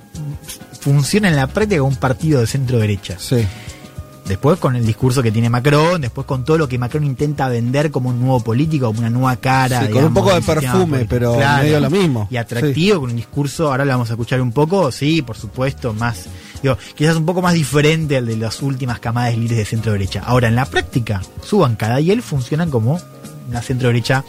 funcionan 0.80 1.30
en 1.32 1.36
la 1.36 1.46
práctica 1.46 1.78
como 1.78 1.92
un 1.92 1.96
partido 1.96 2.42
de 2.42 2.46
centro 2.46 2.78
derecha. 2.78 3.16
Sí. 3.18 3.46
Después 4.26 4.58
con 4.58 4.74
el 4.74 4.86
discurso 4.86 5.22
que 5.22 5.30
tiene 5.30 5.50
Macron, 5.50 6.00
después 6.00 6.26
con 6.26 6.44
todo 6.44 6.56
lo 6.56 6.66
que 6.66 6.78
Macron 6.78 7.04
intenta 7.04 7.46
vender 7.48 7.90
como 7.90 8.08
un 8.08 8.20
nuevo 8.20 8.40
político, 8.40 8.86
como 8.86 9.00
una 9.00 9.10
nueva 9.10 9.36
cara. 9.36 9.86
Sí, 9.86 9.92
con 9.92 10.04
un 10.04 10.14
poco 10.14 10.34
de 10.34 10.40
perfume, 10.40 11.04
pero 11.06 11.36
medio 11.36 11.78
lo 11.78 11.90
mismo. 11.90 12.26
Y 12.30 12.38
atractivo, 12.38 13.00
con 13.00 13.10
un 13.10 13.16
discurso, 13.16 13.68
ahora 13.70 13.84
lo 13.84 13.90
vamos 13.90 14.08
a 14.08 14.14
escuchar 14.14 14.40
un 14.40 14.52
poco, 14.52 14.90
sí, 14.90 15.20
por 15.20 15.36
supuesto, 15.36 15.92
más, 15.92 16.26
digo, 16.62 16.78
quizás 16.94 17.16
un 17.16 17.26
poco 17.26 17.42
más 17.42 17.52
diferente 17.52 18.16
al 18.16 18.26
de 18.26 18.38
las 18.38 18.62
últimas 18.62 18.98
camadas 18.98 19.36
líderes 19.36 19.58
de 19.58 19.64
centro 19.66 19.92
derecha. 19.92 20.22
Ahora, 20.24 20.48
en 20.48 20.56
la 20.56 20.64
práctica, 20.64 21.20
su 21.42 21.58
bancada 21.58 22.00
y 22.00 22.10
él 22.10 22.22
funcionan 22.22 22.70
como 22.70 22.98
una 23.48 23.60
centro 23.60 23.88
derecha 23.88 24.24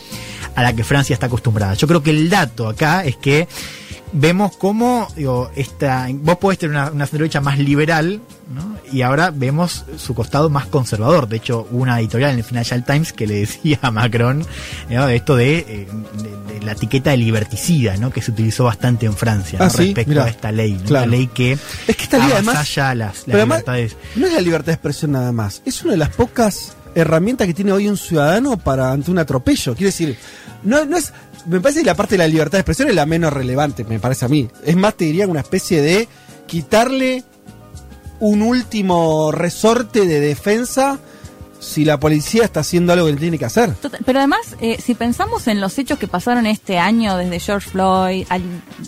a 0.56 0.62
la 0.62 0.74
que 0.74 0.84
Francia 0.84 1.14
está 1.14 1.28
acostumbrada. 1.28 1.74
Yo 1.76 1.88
creo 1.88 2.04
que 2.04 2.12
el 2.12 2.30
dato 2.30 2.68
acá 2.68 3.06
es 3.06 3.16
que 3.16 3.48
vemos 4.12 4.56
cómo 4.58 5.08
digo, 5.16 5.52
esta, 5.56 6.08
vos 6.12 6.38
podés 6.38 6.60
tener 6.60 6.76
una, 6.76 6.92
una 6.92 7.06
centro 7.06 7.24
derecha 7.24 7.42
más 7.42 7.60
liberal, 7.60 8.22
¿no? 8.54 8.78
y 8.92 9.02
ahora 9.02 9.32
vemos 9.34 9.86
su 9.98 10.14
costado 10.14 10.50
más 10.50 10.66
conservador. 10.68 11.28
De 11.28 11.38
hecho, 11.38 11.68
una 11.72 12.00
editorial 12.00 12.32
en 12.32 12.38
el 12.38 12.44
Financial 12.44 12.84
Times 12.86 13.12
que 13.14 13.28
le 13.28 13.36
decía 13.40 13.80
a 13.82 13.92
Macron 13.92 14.46
esto 14.90 15.36
de, 15.36 15.58
eh, 15.60 15.88
de- 16.48 16.54
de 16.60 16.66
la 16.66 16.72
etiqueta 16.74 17.12
de 17.12 17.18
liberticida, 17.18 17.98
¿no? 17.98 18.12
que 18.12 18.22
se 18.22 18.32
utilizó 18.32 18.64
bastante 18.66 19.06
en 19.06 19.14
Francia 19.16 19.60
¿no? 19.60 19.66
Ah, 19.66 19.70
sí, 19.70 19.86
respecto 19.86 20.10
mirá. 20.12 20.26
a 20.26 20.30
esta 20.30 20.52
ley. 20.52 20.74
¿no? 20.74 20.84
Claro. 20.86 21.08
Una 21.08 21.18
ley 21.18 21.28
que 21.28 21.54
Es 21.88 21.96
que 21.96 22.04
esta 22.04 22.18
ley 22.20 22.30
además- 22.34 22.56
las, 22.56 22.98
las 22.98 23.24
además, 23.28 23.60
libertades. 23.60 23.96
no 24.16 24.28
es 24.28 24.34
la 24.34 24.42
libertad 24.42 24.68
de 24.68 24.74
expresión 24.74 25.12
nada 25.12 25.32
más, 25.32 25.62
es 25.66 25.82
una 25.84 25.92
de 25.92 25.98
las 25.98 26.10
pocas 26.10 26.76
herramientas 26.96 27.46
que 27.48 27.54
tiene 27.54 27.72
hoy 27.74 27.88
un 27.90 27.98
ciudadano 27.98 28.58
para 28.58 28.92
ante 28.94 29.12
un 29.12 29.18
atropello. 29.20 29.74
Quiere 29.76 29.88
decir, 29.88 30.18
no, 30.64 30.86
no 30.86 30.96
es. 30.98 31.12
Me 31.46 31.60
parece 31.60 31.82
que 31.82 31.86
la 31.88 31.94
parte 31.94 32.16
de 32.16 32.20
la 32.20 32.28
libertad 32.28 32.54
de 32.54 32.60
expresión 32.62 32.88
es 32.88 32.96
la 32.96 33.06
menos 33.06 33.34
relevante, 33.34 33.84
me 33.84 34.00
parece 34.00 34.24
a 34.26 34.28
mí. 34.30 34.48
Es 34.64 34.76
más, 34.78 34.96
te 34.96 35.04
diría 35.06 35.28
una 35.28 35.42
especie 35.42 35.82
de 35.82 36.08
quitarle 36.48 37.24
un 38.20 38.42
último 38.42 39.32
resorte 39.32 40.06
de 40.06 40.20
defensa 40.20 41.00
si 41.60 41.84
la 41.86 42.00
policía 42.00 42.44
está 42.44 42.60
haciendo 42.60 42.94
algo 42.94 43.08
que 43.08 43.14
tiene 43.14 43.38
que 43.40 43.46
hacer. 43.46 43.74
Pero 44.06 44.20
además, 44.20 44.40
eh, 44.62 44.78
si 44.84 44.94
pensamos 44.94 45.48
en 45.48 45.60
los 45.62 45.78
hechos 45.80 45.98
que 45.98 46.08
pasaron 46.08 46.46
este 46.46 46.78
año, 46.78 47.18
desde 47.18 47.40
George 47.40 47.70
Floyd, 47.70 48.26
al 48.30 48.42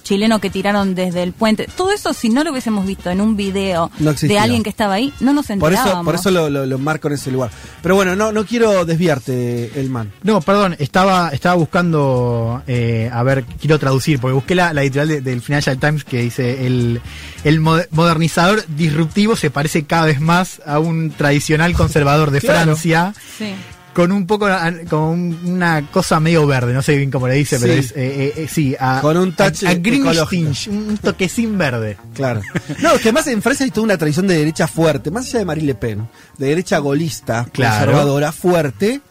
chileno 0.04 0.40
que 0.40 0.50
tiraron 0.50 0.94
desde 0.94 1.24
el 1.24 1.34
puente, 1.34 1.68
todo 1.76 1.92
eso, 1.92 2.14
si 2.14 2.30
no 2.30 2.44
lo 2.44 2.52
hubiésemos 2.52 2.86
visto 2.86 3.10
en 3.10 3.22
un 3.22 3.36
video 3.36 3.90
No 4.00 4.14
de 4.14 4.38
alguien 4.40 4.64
que 4.64 4.70
estaba 4.70 4.94
ahí, 4.96 5.12
no 5.20 5.34
nos 5.34 5.48
Por 5.48 5.54
enterábamos. 5.54 5.94
eso, 5.94 6.04
por 6.06 6.16
eso 6.16 6.32
lo, 6.32 6.50
lo- 6.50 6.66
lo 6.66 6.78
marco 6.78 7.08
en 7.08 7.16
ese 7.16 7.32
lugar. 7.32 7.50
Pero 7.82 7.96
bueno, 7.96 8.16
no, 8.16 8.32
no 8.32 8.46
quiero 8.46 8.86
desviarte, 8.86 9.80
el 9.80 9.90
man. 9.90 10.12
No, 10.24 10.42
perdón, 10.42 10.76
estaba, 10.80 11.30
estaba 11.30 11.56
buscando, 11.56 12.62
eh, 12.68 13.10
a 13.12 13.24
ver, 13.24 13.46
quiero 13.60 13.80
traducir, 13.80 14.20
porque 14.20 14.34
busqué 14.34 14.56
la, 14.56 14.74
la 14.74 14.82
editorial 14.84 15.08
de- 15.08 15.22
del 15.22 15.42
Financial 15.42 15.78
Times 15.80 16.04
que 16.04 16.22
dice 16.22 16.66
el, 16.68 17.02
el 17.44 17.60
mo- 17.60 17.80
modernizador 17.92 18.66
disruptivo 18.68 19.36
se 19.36 19.50
parece 19.50 19.86
cada 19.86 20.06
vez 20.06 20.20
más 20.20 20.62
a 20.66 20.80
un 20.80 21.12
tradicional 21.12 21.74
conservador 21.74 22.32
de 22.32 22.40
Claro. 22.42 22.56
Francia, 22.56 22.67
Sí. 22.76 23.54
con 23.94 24.12
un 24.12 24.28
poco, 24.28 24.48
con 24.90 25.00
un- 25.02 25.40
una 25.46 25.90
cosa 25.92 26.20
medio 26.20 26.46
verde, 26.46 26.72
no 26.72 26.84
sé 26.84 26.96
bien 26.98 27.10
cómo 27.10 27.28
le 27.28 27.34
dice, 27.34 27.58
pero 27.60 27.74
Sí. 27.74 27.80
es, 27.80 27.92
eh, 27.92 27.96
eh, 27.98 28.34
eh, 28.38 28.48
sí, 28.48 28.76
a, 28.80 29.00
Con 29.02 29.18
un 29.18 29.32
touch 29.34 29.64
a, 29.64 29.72
a 29.72 30.28
tinge, 30.30 30.70
un 30.70 30.98
toquecín 31.02 31.58
verde. 31.58 31.98
Claro. 32.14 32.42
No, 32.82 32.90
es 32.94 33.02
que 33.02 33.10
además 33.10 33.26
en 33.28 33.42
Francia 33.42 33.64
hay 33.66 33.72
toda 33.72 33.86
una 33.86 33.98
tradición 33.98 34.28
de 34.28 34.38
derecha 34.38 34.68
fuerte, 34.68 35.10
más 35.10 35.26
allá 35.26 35.40
de 35.40 35.46
Marine 35.46 35.68
Le 35.68 35.76
Pen, 35.76 36.08
de 36.38 36.48
derecha 36.48 36.78
golista, 36.78 37.48
Claro. 37.52 37.86
conservadora, 37.88 38.32
fuerte, 38.32 39.02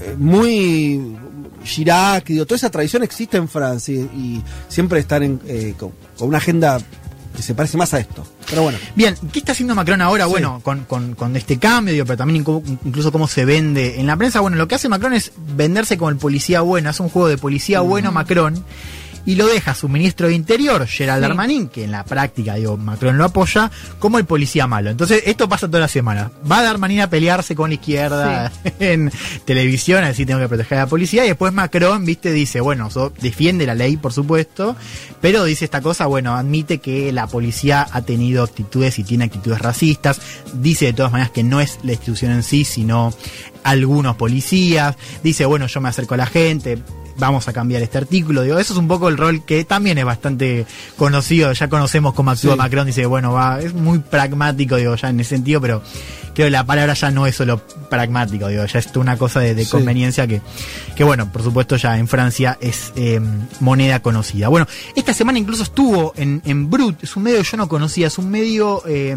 eh, 0.00 0.14
muy 0.16 1.14
Chirac, 1.64 2.24
digo, 2.28 2.46
toda 2.46 2.56
esa 2.56 2.70
tradición 2.70 3.02
existe 3.02 3.36
en 3.36 3.46
Francia 3.48 3.92
y, 3.94 3.98
y 3.98 4.42
siempre 4.68 5.00
están 5.00 5.22
en, 5.22 5.38
con, 5.78 5.92
con 6.16 6.28
una 6.28 6.38
agenda 6.38 6.78
que 7.36 7.42
se 7.42 7.54
parece 7.54 7.76
más 7.76 7.92
a 7.94 8.00
esto. 8.00 8.26
Pero 8.48 8.62
bueno, 8.62 8.78
Bien, 8.94 9.14
¿qué 9.32 9.38
está 9.40 9.52
haciendo 9.52 9.74
Macron 9.74 10.00
ahora? 10.02 10.24
Sí. 10.24 10.30
Bueno, 10.30 10.60
con, 10.64 10.84
con- 10.84 11.14
con 11.14 11.36
este 11.36 11.58
cambio, 11.58 12.04
pero 12.06 12.16
también 12.16 12.44
incluso 12.84 13.12
cómo 13.12 13.28
se 13.28 13.44
vende 13.44 14.00
en 14.00 14.06
la 14.06 14.16
prensa. 14.16 14.40
Bueno, 14.40 14.56
lo 14.56 14.66
que 14.66 14.74
hace 14.74 14.88
Macron 14.88 15.12
es 15.12 15.32
venderse 15.54 15.96
como 15.98 16.10
el 16.10 16.16
policía 16.16 16.62
bueno, 16.62 16.90
hace 16.90 17.02
un 17.02 17.08
juego 17.10 17.28
de 17.28 17.38
policía 17.38 17.80
bueno 17.80 18.10
Macron 18.10 18.64
y 19.26 19.34
lo 19.34 19.46
deja 19.46 19.74
su 19.74 19.88
ministro 19.88 20.28
de 20.28 20.34
Interior, 20.34 20.86
Gerald 20.86 21.22
Sí. 21.22 21.28
Darmanin, 21.28 21.68
que 21.68 21.84
en 21.84 21.90
la 21.90 22.04
práctica, 22.04 22.54
digo, 22.54 22.76
Macron 22.78 23.18
lo 23.18 23.24
apoya, 23.24 23.70
como 23.98 24.18
el 24.18 24.24
policía 24.24 24.66
malo. 24.66 24.88
Entonces, 24.90 25.22
esto 25.26 25.48
pasa 25.48 25.66
toda 25.66 25.80
la 25.80 25.88
semana. 25.88 26.30
Va 26.50 26.62
Darmanin 26.62 27.00
a 27.00 27.10
pelearse 27.10 27.54
con 27.54 27.70
la 27.70 27.74
izquierda 27.74 28.52
en 28.80 29.12
televisión, 29.44 30.04
a 30.04 30.08
decir 30.08 30.26
tengo 30.26 30.40
que 30.40 30.48
proteger 30.48 30.78
a 30.78 30.82
la 30.82 30.86
policía, 30.86 31.24
y 31.24 31.28
después 31.28 31.52
Macron, 31.52 32.04
viste, 32.04 32.32
dice, 32.32 32.60
bueno, 32.60 32.90
so- 32.90 33.12
defiende 33.20 33.66
la 33.66 33.74
ley, 33.74 33.96
por 33.96 34.12
supuesto, 34.12 34.76
pero 35.20 35.44
dice 35.44 35.64
esta 35.64 35.80
cosa, 35.80 36.06
bueno, 36.06 36.36
admite 36.36 36.78
que 36.78 37.12
la 37.12 37.26
policía 37.26 37.86
ha 37.90 38.02
tenido 38.02 38.44
actitudes 38.44 38.98
y 38.98 39.04
tiene 39.04 39.24
actitudes 39.24 39.58
racistas, 39.60 40.20
dice 40.54 40.86
de 40.86 40.92
todas 40.92 41.10
maneras 41.12 41.32
que 41.32 41.42
no 41.42 41.60
es 41.60 41.78
la 41.82 41.92
institución 41.92 42.30
en 42.32 42.42
sí, 42.44 42.64
sino 42.64 43.12
algunos 43.64 44.14
policías, 44.16 44.94
dice, 45.24 45.44
bueno, 45.46 45.66
yo 45.66 45.80
me 45.80 45.88
acerco 45.88 46.14
a 46.14 46.18
la 46.18 46.26
gente, 46.26 46.78
vamos 47.18 47.48
a 47.48 47.52
cambiar 47.52 47.82
este 47.82 47.98
artículo, 47.98 48.42
digo, 48.42 48.58
eso 48.58 48.72
es 48.72 48.78
un 48.78 48.88
poco 48.88 49.08
el 49.08 49.16
rol 49.16 49.44
que 49.44 49.64
también 49.64 49.98
es 49.98 50.04
bastante 50.04 50.66
conocido, 50.96 51.52
ya 51.52 51.68
conocemos 51.68 52.14
cómo 52.14 52.30
actúa 52.30 52.52
Sí. 52.52 52.58
Macron, 52.58 52.86
dice, 52.86 53.06
bueno, 53.06 53.32
va, 53.32 53.60
es 53.60 53.74
muy 53.74 53.98
pragmático, 54.00 54.76
digo, 54.76 54.94
ya 54.96 55.08
en 55.10 55.20
ese 55.20 55.30
sentido, 55.36 55.60
pero 55.60 55.82
creo 56.34 56.46
que 56.46 56.50
la 56.50 56.64
palabra 56.66 56.92
ya 56.94 57.10
no 57.10 57.26
es 57.26 57.34
solo 57.36 57.62
pragmático, 57.88 58.48
digo, 58.48 58.64
ya 58.66 58.78
es 58.78 58.88
una 58.96 59.16
cosa 59.16 59.40
de, 59.40 59.54
de 59.54 59.64
Sí. 59.64 59.70
conveniencia 59.70 60.26
que, 60.26 60.42
que, 60.94 61.04
bueno, 61.04 61.30
por 61.32 61.42
supuesto 61.42 61.76
ya 61.76 61.96
en 61.98 62.08
Francia 62.08 62.58
es 62.60 62.92
eh, 62.96 63.20
moneda 63.60 64.00
conocida. 64.00 64.48
Bueno, 64.48 64.66
esta 64.94 65.14
semana 65.14 65.38
incluso 65.38 65.62
estuvo 65.62 66.12
en, 66.16 66.42
en 66.44 66.68
Brut, 66.70 67.02
es 67.04 67.16
un 67.16 67.22
medio 67.22 67.38
que 67.38 67.44
yo 67.44 67.56
no 67.56 67.68
conocía, 67.68 68.08
es 68.08 68.18
un 68.18 68.30
medio 68.30 68.82
eh, 68.86 69.16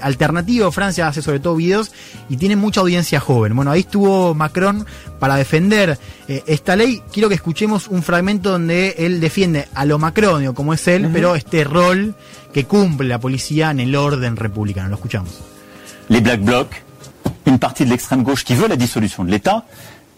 alternativo, 0.00 0.70
Francia 0.72 1.08
hace 1.08 1.22
sobre 1.22 1.40
todo 1.40 1.56
videos 1.56 1.90
y 2.28 2.36
tiene 2.36 2.56
mucha 2.56 2.80
audiencia 2.80 3.20
joven. 3.20 3.54
Bueno, 3.56 3.70
ahí 3.70 3.80
estuvo 3.80 4.34
Macron 4.34 4.84
para 5.18 5.36
defender 5.36 5.98
eh, 6.28 6.42
esta 6.46 6.76
ley. 6.76 7.02
Quiero 7.12 7.21
que 7.28 7.34
escuchemos 7.34 7.88
un 7.88 8.02
fragmento 8.02 8.50
donde 8.50 8.94
él 8.98 9.20
defiende 9.20 9.68
a 9.74 9.84
lo 9.84 9.98
Macron, 9.98 10.40
digo, 10.40 10.54
como 10.54 10.74
es 10.74 10.86
él, 10.88 11.10
pero 11.12 11.34
este 11.34 11.64
rol 11.64 12.14
que 12.52 12.64
cumple 12.64 13.08
la 13.08 13.18
policía 13.18 13.70
en 13.70 13.80
el 13.80 13.94
orden 13.96 14.36
republicano. 14.36 14.88
Lo 14.88 14.94
escuchamos. 14.96 15.40
Les 16.08 16.22
Black 16.22 16.40
Blocs 16.42 16.76
une 17.46 17.58
partie 17.58 17.84
de 17.84 17.90
l'extrême 17.90 18.22
gauche 18.22 18.44
qui 18.44 18.54
veut 18.54 18.68
la 18.68 18.76
dissolution 18.76 19.24
de 19.24 19.30
l'État, 19.30 19.64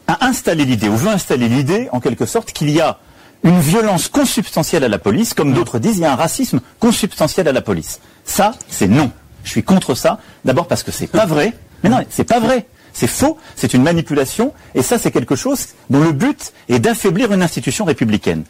a 0.06 0.26
installé 0.26 0.64
l'idée, 0.64 0.88
ou 0.88 0.96
veut 0.96 1.10
installer 1.10 1.48
l'idée, 1.48 1.88
en 1.92 2.00
quelque 2.00 2.26
sorte, 2.26 2.52
qu'il 2.52 2.70
y 2.70 2.80
a 2.80 2.98
une 3.42 3.60
violence 3.60 4.08
consubstantielle 4.08 4.84
à 4.84 4.88
la 4.88 4.98
police, 4.98 5.34
comme 5.34 5.52
d'autres 5.52 5.78
disent, 5.78 5.98
il 5.98 6.02
y 6.02 6.06
a 6.06 6.12
un 6.12 6.16
racisme 6.16 6.60
consubstantiel 6.78 7.48
à 7.48 7.52
la 7.52 7.60
police. 7.60 8.00
Ça, 8.24 8.54
c'est 8.68 8.88
non. 8.88 9.10
Je 9.42 9.50
suis 9.50 9.62
contre 9.62 9.94
ça, 9.94 10.18
d'abord 10.44 10.66
parce 10.66 10.82
que 10.82 10.90
c'est 10.90 11.06
pas 11.06 11.26
vrai. 11.26 11.52
Mais 11.82 11.90
non, 11.90 11.98
c'est 12.08 12.24
pas 12.24 12.40
vrai. 12.40 12.66
C'est 12.94 13.08
faux, 13.08 13.36
c'est 13.56 13.74
une 13.74 13.82
manipulation, 13.82 14.54
et 14.74 14.82
ça 14.82 14.98
c'est 14.98 15.10
quelque 15.10 15.34
chose 15.34 15.66
dont 15.90 16.00
le 16.00 16.12
but 16.12 16.52
est 16.68 16.78
d'affaiblir 16.78 17.32
une 17.32 17.42
institution 17.42 17.84
républicaine. 17.84 18.44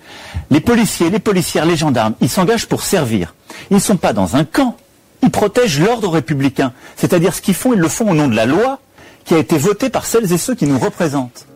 Les 0.51 0.61
policiers, 0.61 1.09
les 1.09 1.19
policières, 1.19 1.65
les 1.65 1.77
gendarmes, 1.77 2.15
ils 2.21 2.29
s'engagent 2.29 2.67
pour 2.67 2.83
servir. 2.83 3.35
Ils 3.71 3.75
ne 3.75 3.81
sont 3.81 3.97
pas 3.97 4.13
dans 4.13 4.37
un 4.37 4.45
camp, 4.45 4.77
ils 5.23 5.31
protègent 5.31 5.81
l'ordre 5.81 6.11
républicain. 6.11 6.75
C'est-à-dire 6.97 7.35
ce 7.35 7.41
qu'ils 7.41 7.55
font, 7.55 7.73
ils 7.73 7.81
le 7.81 7.89
font 7.89 8.11
au 8.11 8.15
nom 8.15 8.29
de 8.29 8.37
la 8.37 8.45
loi 8.45 8.81
qui 9.25 9.35
a 9.35 9.39
été 9.39 9.57
votée 9.57 9.89
par 9.89 10.05
celles 10.05 10.31
et 10.31 10.39
ceux 10.39 10.55
qui 10.55 10.67
nous 10.67 10.79
représentent. 10.79 11.47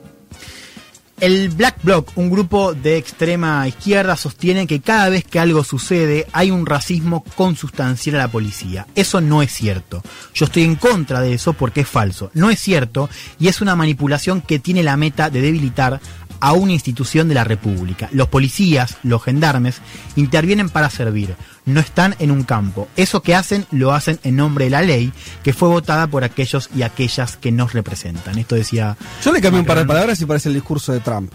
El 1.20 1.48
Black 1.48 1.82
Bloc, 1.82 2.12
un 2.14 2.30
grupo 2.30 2.74
de 2.74 2.96
extrema 2.96 3.66
izquierda, 3.66 4.16
sostiene 4.16 4.68
que 4.68 4.80
cada 4.80 5.08
vez 5.08 5.24
que 5.24 5.40
algo 5.40 5.64
sucede 5.64 6.28
hay 6.32 6.52
un 6.52 6.64
racismo 6.64 7.24
consustancial 7.34 8.16
a 8.16 8.18
la 8.20 8.28
policía. 8.28 8.86
Eso 8.94 9.20
no 9.20 9.42
es 9.42 9.52
cierto. 9.52 10.00
Yo 10.32 10.44
estoy 10.44 10.62
en 10.62 10.76
contra 10.76 11.20
de 11.20 11.34
eso 11.34 11.54
porque 11.54 11.80
es 11.80 11.88
falso. 11.88 12.30
No 12.34 12.50
es 12.50 12.60
cierto 12.60 13.10
y 13.40 13.48
es 13.48 13.60
una 13.60 13.74
manipulación 13.74 14.40
que 14.40 14.60
tiene 14.60 14.84
la 14.84 14.96
meta 14.96 15.28
de 15.28 15.40
debilitar 15.40 16.00
a 16.40 16.52
una 16.52 16.72
institución 16.72 17.28
de 17.28 17.34
la 17.34 17.44
República. 17.44 18.08
Los 18.12 18.28
policías, 18.28 18.96
los 19.02 19.22
gendarmes, 19.22 19.76
intervienen 20.16 20.68
para 20.68 20.90
servir, 20.90 21.34
no 21.64 21.80
están 21.80 22.14
en 22.18 22.30
un 22.30 22.44
campo. 22.44 22.88
Eso 22.96 23.22
que 23.22 23.34
hacen 23.34 23.66
lo 23.70 23.92
hacen 23.92 24.18
en 24.22 24.36
nombre 24.36 24.66
de 24.66 24.70
la 24.70 24.82
ley 24.82 25.12
que 25.42 25.52
fue 25.52 25.68
votada 25.68 26.06
por 26.06 26.24
aquellos 26.24 26.70
y 26.74 26.82
aquellas 26.82 27.36
que 27.36 27.52
nos 27.52 27.72
representan. 27.72 28.38
Esto 28.38 28.54
decía... 28.54 28.96
Yo 29.24 29.32
le 29.32 29.40
cambié 29.40 29.60
un 29.60 29.66
par 29.66 29.78
de 29.78 29.84
palabras 29.84 30.20
y 30.20 30.26
parece 30.26 30.48
el 30.48 30.54
discurso 30.54 30.92
de 30.92 31.00
Trump. 31.00 31.32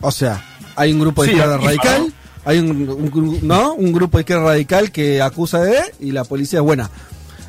O 0.00 0.10
sea, 0.10 0.42
hay 0.76 0.92
un 0.92 1.00
grupo 1.00 1.22
de 1.22 1.28
Sí, 1.28 1.34
izquierda 1.34 1.58
radical, 1.58 2.12
hay 2.44 2.58
un, 2.58 2.88
un 2.88 3.38
¿no? 3.42 3.74
un 3.74 3.92
grupo 3.92 4.18
de 4.18 4.22
izquierda 4.22 4.44
radical 4.44 4.92
que 4.92 5.20
acusa 5.22 5.60
de 5.60 5.78
y 6.00 6.12
la 6.12 6.24
policía 6.24 6.60
es 6.60 6.64
buena. 6.64 6.90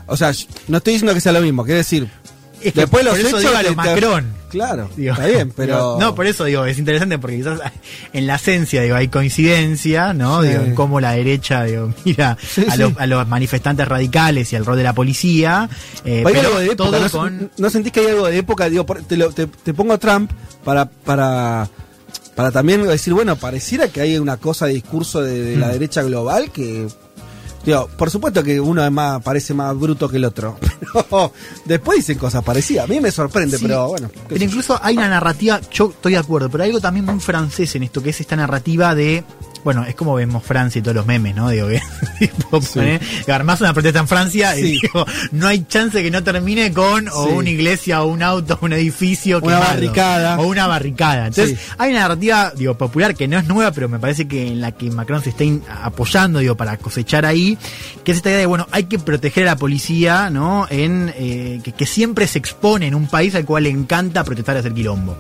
O 0.08 0.16
sea, 0.16 0.32
no 0.68 0.78
estoy 0.78 0.94
diciendo 0.94 1.14
que 1.14 1.22
sea 1.22 1.34
lo 1.34 1.42
mismo, 1.42 1.66
quiero 1.66 1.78
decir, 1.78 2.10
Es 2.62 2.74
que 2.74 2.82
después 2.82 3.06
los 3.06 3.18
hechos 3.18 3.46
a 3.46 3.64
lo 3.64 3.76
Macron. 3.76 4.36
Claro, 4.50 4.90
Digo, 4.96 5.12
está 5.14 5.26
bien, 5.28 5.52
pero 5.56 5.98
No, 6.00 6.16
por 6.16 6.26
eso 6.26 6.46
digo, 6.46 6.64
es 6.66 6.78
interesante 6.80 7.20
porque 7.20 7.36
quizás 7.38 7.60
en 8.14 8.26
la 8.28 8.36
esencia 8.36 8.82
digo, 8.82 8.96
hay 8.96 9.10
coincidencia, 9.10 10.14
¿no? 10.14 10.42
Sí. 10.42 10.48
Digo, 10.50 10.64
en 10.64 10.74
cómo 10.76 11.00
la 11.02 11.12
derecha 11.12 11.64
digo, 11.66 11.94
mira 12.06 12.38
Sí, 12.42 12.64
a, 12.68 12.72
sí. 12.72 12.78
los, 12.80 12.94
a 12.98 13.06
los 13.08 13.28
manifestantes 13.28 13.88
radicales 13.88 14.52
y 14.54 14.56
al 14.56 14.66
rol 14.66 14.78
de 14.78 14.84
la 14.84 14.94
policía. 14.94 15.70
eh, 16.06 16.22
pero 16.26 16.40
algo 16.40 16.60
de 16.60 16.66
época, 16.68 17.00
¿no, 17.00 17.10
con. 17.10 17.52
¿no 17.58 17.70
sentís 17.70 17.92
que 17.92 18.00
hay 18.00 18.08
algo 18.08 18.28
de 18.28 18.38
época? 18.38 18.70
Digo, 18.70 18.86
te, 18.86 19.18
lo- 19.18 19.32
te- 19.34 19.48
te 19.48 19.74
pongo 19.74 19.94
a 19.94 19.98
Trump 19.98 20.32
para, 20.64 20.90
para, 20.90 21.70
para 22.36 22.52
también 22.52 22.88
decir, 22.88 23.14
bueno, 23.14 23.36
pareciera 23.36 23.90
que 23.90 24.00
hay 24.02 24.18
una 24.18 24.38
cosa 24.38 24.66
de 24.68 24.74
discurso 24.76 25.22
de, 25.22 25.42
de 25.42 25.58
Mm. 25.58 25.60
la 25.60 25.68
derecha 25.70 26.02
global 26.04 26.52
que... 26.52 26.88
Digo, 27.68 27.90
por 27.98 28.10
supuesto 28.10 28.42
que 28.42 28.62
uno 28.62 28.82
es 28.82 28.90
más, 28.90 29.22
parece 29.22 29.54
más 29.54 29.78
bruto 29.78 30.08
que 30.08 30.16
el 30.16 30.24
otro, 30.24 30.58
pero 30.94 31.34
después 31.66 31.98
dicen 31.98 32.18
cosas 32.18 32.42
parecidas. 32.42 32.86
A 32.86 32.88
mí 32.88 33.02
me 33.02 33.12
sorprende, 33.12 33.58
Sí, 33.58 33.66
pero 33.66 33.90
bueno. 33.90 34.10
Pero 34.30 34.42
incluso 34.42 34.80
hay 34.82 34.96
una 34.96 35.10
narrativa, 35.10 35.60
yo 35.70 35.90
estoy 35.90 36.14
de 36.14 36.20
acuerdo, 36.20 36.50
pero 36.50 36.64
hay 36.64 36.70
algo 36.70 36.80
también 36.80 37.04
muy 37.04 37.20
francés 37.20 37.76
en 37.76 37.84
esto, 37.84 38.02
que 38.02 38.12
es 38.12 38.22
esta 38.22 38.38
narrativa 38.38 38.96
de. 38.96 39.26
Bueno, 39.64 39.84
es 39.86 39.96
como 39.96 40.14
vemos 40.16 40.44
Francia 40.44 40.80
y 40.80 40.82
todos 40.82 40.96
los 40.96 41.06
memes, 41.06 41.36
¿no? 41.36 41.50
Digo, 41.50 41.68
que 41.68 41.82
pone- 42.50 43.00
armás 43.28 43.60
una 43.62 43.74
protesta 43.74 44.00
en 44.00 44.08
Francia 44.08 44.58
y 44.58 44.62
Sí. 44.62 44.80
digo, 44.82 45.06
no 45.32 45.48
hay 45.48 45.66
chance 45.66 46.02
que 46.02 46.10
no 46.12 46.24
termine 46.24 46.72
con 46.72 47.08
o 47.10 47.28
Sí. 47.28 47.34
una 47.34 47.50
iglesia 47.50 48.02
o 48.04 48.08
un 48.08 48.24
auto 48.24 48.58
o 48.62 48.66
un 48.66 48.74
edificio 48.74 49.38
Una 49.40 49.46
quemado, 49.58 49.66
barricada. 49.74 50.40
o 50.40 50.48
una 50.48 50.68
barricada. 50.68 51.28
Entonces, 51.28 51.58
Sí. 51.60 51.66
hay 51.78 51.92
una 51.92 52.02
narrativa, 52.02 52.54
digo, 52.56 52.78
popular 52.78 53.16
que 53.16 53.28
no 53.28 53.38
es 53.38 53.46
nueva, 53.48 53.72
pero 53.72 53.90
me 53.90 54.00
parece 54.00 54.28
que 54.28 54.48
en 54.48 54.62
la 54.62 54.72
que 54.72 54.90
Macron 54.92 55.22
se 55.24 55.30
está 55.32 55.44
apoyando, 55.84 56.40
digo, 56.40 56.56
para 56.56 56.78
cosechar 56.78 57.26
ahí, 57.26 57.58
que 58.04 58.12
es 58.12 58.18
esta 58.18 58.30
idea 58.30 58.40
de, 58.40 58.46
bueno, 58.46 58.68
hay 58.72 58.86
que 58.86 59.00
proteger 59.00 59.48
a 59.48 59.52
la 59.52 59.58
policía, 59.58 60.30
¿no? 60.30 60.66
En, 60.70 61.12
eh, 61.18 61.60
que, 61.64 61.72
que 61.74 61.86
siempre 61.86 62.28
se 62.28 62.40
expone 62.40 62.88
en 62.88 62.96
un 62.96 63.08
país 63.08 63.36
al 63.36 63.46
cual 63.46 63.64
le 63.64 63.70
encanta 63.70 64.24
protestar 64.24 64.56
y 64.56 64.60
hacer 64.60 64.74
quilombo. 64.74 65.18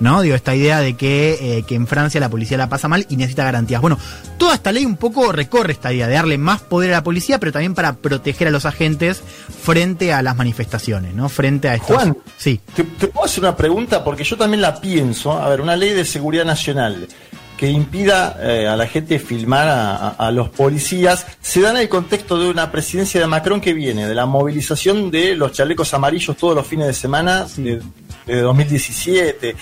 ¿No? 0.00 0.22
Digo, 0.22 0.36
esta 0.36 0.54
idea 0.54 0.80
de 0.80 0.94
que, 0.94 1.58
eh, 1.58 1.62
que 1.66 1.74
en 1.74 1.86
Francia 1.88 2.20
la 2.20 2.28
policía 2.28 2.56
la 2.56 2.68
pasa 2.68 2.86
mal 2.86 3.04
y 3.08 3.16
necesita 3.16 3.42
garantías. 3.44 3.80
Bueno, 3.80 3.98
toda 4.38 4.54
esta 4.54 4.70
ley 4.70 4.84
un 4.84 4.96
poco 4.96 5.32
recorre 5.32 5.72
esta 5.72 5.92
idea 5.92 6.06
de 6.06 6.14
darle 6.14 6.38
más 6.38 6.60
poder 6.60 6.90
a 6.92 6.98
la 6.98 7.02
policía, 7.02 7.40
pero 7.40 7.50
también 7.50 7.74
para 7.74 7.94
proteger 7.94 8.46
a 8.46 8.50
los 8.52 8.64
agentes 8.64 9.22
frente 9.62 10.12
a 10.12 10.22
las 10.22 10.36
manifestaciones, 10.36 11.14
¿no? 11.14 11.28
Frente 11.28 11.68
a 11.68 11.74
estos. 11.74 11.96
Juan. 11.96 12.16
Sí. 12.36 12.60
¿Te, 12.76 12.84
te 12.84 13.08
puedo 13.08 13.26
hacer 13.26 13.40
una 13.42 13.56
pregunta? 13.56 14.04
Porque 14.04 14.22
yo 14.22 14.36
también 14.36 14.60
la 14.62 14.80
pienso. 14.80 15.32
A 15.32 15.48
ver, 15.48 15.60
una 15.60 15.74
ley 15.74 15.90
de 15.90 16.04
seguridad 16.04 16.44
nacional 16.44 17.08
que 17.56 17.68
impida 17.68 18.36
eh, 18.40 18.68
a 18.68 18.76
la 18.76 18.86
gente 18.86 19.18
filmar 19.18 19.66
a, 19.66 19.96
a- 19.96 20.10
a 20.10 20.30
los 20.30 20.48
policías 20.48 21.26
se 21.40 21.60
da 21.60 21.72
en 21.72 21.78
el 21.78 21.88
contexto 21.88 22.38
de 22.38 22.48
una 22.48 22.70
presidencia 22.70 23.20
de 23.20 23.26
Macron 23.26 23.60
que 23.60 23.72
viene 23.74 24.06
de 24.06 24.14
la 24.14 24.26
movilización 24.26 25.10
de 25.10 25.34
los 25.34 25.50
chalecos 25.50 25.92
amarillos 25.92 26.36
todos 26.36 26.54
los 26.54 26.64
fines 26.64 26.86
de 26.86 26.92
semana 26.94 27.48
de, 27.56 27.82
de 28.26 28.40
2017. 28.42 29.56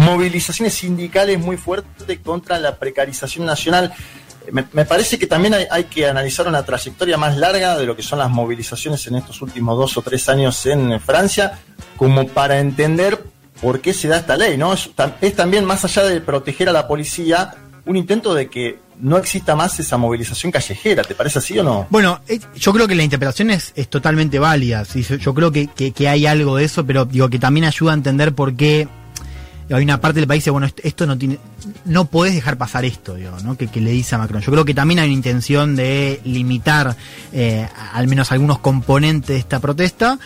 Movilizaciones 0.00 0.72
sindicales 0.74 1.38
muy 1.38 1.56
fuertes 1.58 2.18
contra 2.24 2.58
la 2.58 2.76
precarización 2.76 3.44
nacional. 3.44 3.92
Me, 4.50 4.62
parece 4.86 5.18
que 5.18 5.26
también 5.26 5.54
hay, 5.70 5.84
que 5.84 6.06
analizar 6.08 6.48
una 6.48 6.64
trayectoria 6.64 7.18
más 7.18 7.36
larga 7.36 7.76
de 7.78 7.84
lo 7.84 7.94
que 7.94 8.02
son 8.02 8.18
las 8.18 8.30
movilizaciones 8.30 9.06
en 9.06 9.16
estos 9.16 9.42
últimos 9.42 9.76
dos 9.76 9.96
o 9.98 10.02
tres 10.02 10.26
años 10.30 10.64
en 10.64 10.98
Francia, 11.00 11.58
como 11.98 12.26
para 12.26 12.58
entender 12.58 13.22
por 13.60 13.80
qué 13.80 13.92
se 13.92 14.08
da 14.08 14.16
esta 14.16 14.36
ley, 14.38 14.56
¿no? 14.56 14.72
Es, 14.72 14.88
es 15.20 15.36
también 15.36 15.66
más 15.66 15.84
allá 15.84 16.04
de 16.04 16.22
proteger 16.22 16.70
a 16.70 16.72
la 16.72 16.88
policía, 16.88 17.54
un 17.84 17.96
intento 17.96 18.32
de 18.34 18.48
que 18.48 18.78
no 18.98 19.18
exista 19.18 19.54
más 19.54 19.78
esa 19.78 19.98
movilización 19.98 20.50
callejera, 20.50 21.04
¿te 21.04 21.14
parece 21.14 21.38
así 21.40 21.58
o 21.58 21.62
no? 21.62 21.86
Bueno, 21.90 22.20
eh, 22.26 22.40
yo 22.56 22.72
creo 22.72 22.88
que 22.88 22.94
la 22.94 23.02
interpretación 23.02 23.50
es, 23.50 23.74
totalmente 23.90 24.38
válida. 24.38 24.86
sí, 24.86 25.02
yo- 25.02 25.34
creo 25.34 25.52
que- 25.52 25.68
que 25.68 26.08
hay 26.08 26.24
algo 26.26 26.56
de 26.56 26.64
eso, 26.64 26.86
pero 26.86 27.04
digo 27.04 27.28
que 27.28 27.38
también 27.38 27.66
ayuda 27.66 27.92
a 27.92 27.94
entender 27.94 28.34
por 28.34 28.54
qué 28.56 28.88
hay 29.76 29.84
una 29.84 30.00
parte 30.00 30.20
del 30.20 30.26
país 30.26 30.38
que 30.38 30.42
dice, 30.42 30.50
bueno, 30.50 30.68
esto, 30.82 31.06
no 31.06 31.16
tiene, 31.16 31.38
no 31.84 32.06
podés 32.06 32.34
dejar 32.34 32.56
pasar 32.56 32.84
esto, 32.84 33.14
digo, 33.14 33.36
¿no? 33.44 33.56
Que, 33.56 33.68
que 33.68 33.80
le 33.80 33.90
dice 33.90 34.14
a 34.14 34.18
Macron. 34.18 34.42
Yo 34.42 34.50
creo 34.50 34.64
que 34.64 34.74
también 34.74 35.00
hay 35.00 35.08
una 35.08 35.14
intención 35.14 35.76
de 35.76 36.20
limitar 36.24 36.96
eh, 37.32 37.68
al 37.92 38.08
menos 38.08 38.32
algunos 38.32 38.58
componentes 38.58 39.28
de 39.28 39.36
esta 39.36 39.60
protesta. 39.60 40.18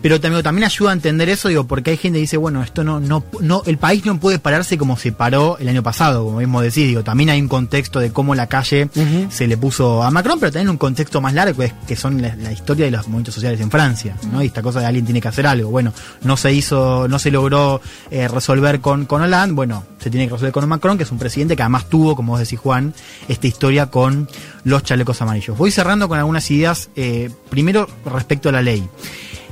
Pero 0.00 0.20
también, 0.20 0.42
también 0.44 0.64
ayuda 0.64 0.90
a 0.90 0.92
entender 0.92 1.28
eso, 1.28 1.48
digo, 1.48 1.64
porque 1.66 1.90
hay 1.90 1.96
gente 1.96 2.18
que 2.18 2.20
dice, 2.20 2.36
bueno, 2.36 2.62
esto 2.62 2.84
no, 2.84 3.00
no, 3.00 3.24
no, 3.40 3.62
el 3.66 3.78
país 3.78 4.04
no 4.06 4.18
puede 4.20 4.38
pararse 4.38 4.78
como 4.78 4.96
se 4.96 5.10
paró 5.10 5.56
el 5.58 5.68
año 5.68 5.82
pasado, 5.82 6.24
como 6.24 6.38
mismo 6.38 6.60
decís, 6.60 6.86
digo, 6.86 7.02
también 7.02 7.30
hay 7.30 7.40
un 7.40 7.48
contexto 7.48 7.98
de 7.98 8.12
cómo 8.12 8.34
la 8.36 8.46
calle 8.46 8.88
se 9.30 9.46
le 9.48 9.56
puso 9.56 10.02
a 10.04 10.10
Macron, 10.12 10.38
pero 10.38 10.52
también 10.52 10.70
un 10.70 10.76
contexto 10.78 11.20
más 11.20 11.34
largo, 11.34 11.58
que, 11.58 11.66
es- 11.66 11.74
que 11.88 11.96
son 11.96 12.22
la, 12.22 12.36
la 12.36 12.52
historia 12.52 12.84
de 12.84 12.92
los 12.92 13.06
movimientos 13.08 13.34
sociales 13.34 13.60
en 13.60 13.70
Francia, 13.70 14.16
¿no? 14.30 14.42
Y 14.42 14.46
esta 14.46 14.62
cosa 14.62 14.78
de 14.80 14.86
alguien 14.86 15.04
tiene 15.04 15.20
que 15.20 15.28
hacer 15.28 15.46
algo. 15.46 15.70
Bueno, 15.70 15.92
no 16.22 16.36
se 16.36 16.52
hizo, 16.52 17.08
no 17.08 17.18
se 17.18 17.30
logró 17.32 17.80
eh, 18.10 18.28
resolver 18.28 18.80
con, 18.80 19.04
con 19.04 19.22
Hollande, 19.22 19.54
bueno, 19.54 19.84
se 19.98 20.10
tiene 20.10 20.26
que 20.26 20.32
resolver 20.34 20.52
con 20.52 20.68
Macron, 20.68 20.96
que 20.96 21.02
es 21.04 21.10
un 21.10 21.18
presidente 21.18 21.56
que 21.56 21.62
además 21.62 21.88
tuvo, 21.88 22.14
como 22.14 22.32
vos 22.32 22.40
decís, 22.40 22.60
Juan, 22.60 22.94
esta 23.26 23.46
historia 23.48 23.86
con 23.86 24.28
los 24.62 24.84
chalecos 24.84 25.20
amarillos. 25.22 25.58
Voy 25.58 25.70
cerrando 25.72 26.08
con 26.08 26.18
algunas 26.18 26.48
ideas, 26.52 26.88
eh, 26.94 27.30
primero 27.50 27.88
respecto 28.04 28.48
a 28.48 28.52
la 28.52 28.62
ley. 28.62 28.88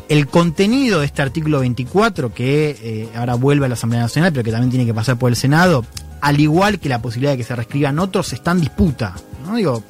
El 0.08 0.28
contenido 0.28 1.00
de 1.00 1.06
este 1.06 1.22
artículo 1.22 1.60
24, 1.60 2.32
que 2.32 2.76
eh, 2.80 3.08
ahora 3.16 3.34
vuelve 3.34 3.66
a 3.66 3.68
la 3.68 3.74
Asamblea 3.74 4.02
Nacional, 4.02 4.32
pero 4.32 4.44
que 4.44 4.52
también 4.52 4.70
tiene 4.70 4.86
que 4.86 4.94
pasar 4.94 5.18
por 5.18 5.30
el 5.30 5.36
Senado, 5.36 5.84
al 6.20 6.40
igual 6.40 6.78
que 6.78 6.88
la 6.88 7.02
posibilidad 7.02 7.32
de 7.32 7.38
que 7.38 7.44
se 7.44 7.56
reescriban 7.56 7.98
otros, 7.98 8.32
está 8.32 8.52
en 8.52 8.60
disputa. 8.60 9.14
¿no? 9.44 9.56
Digo, 9.56 9.82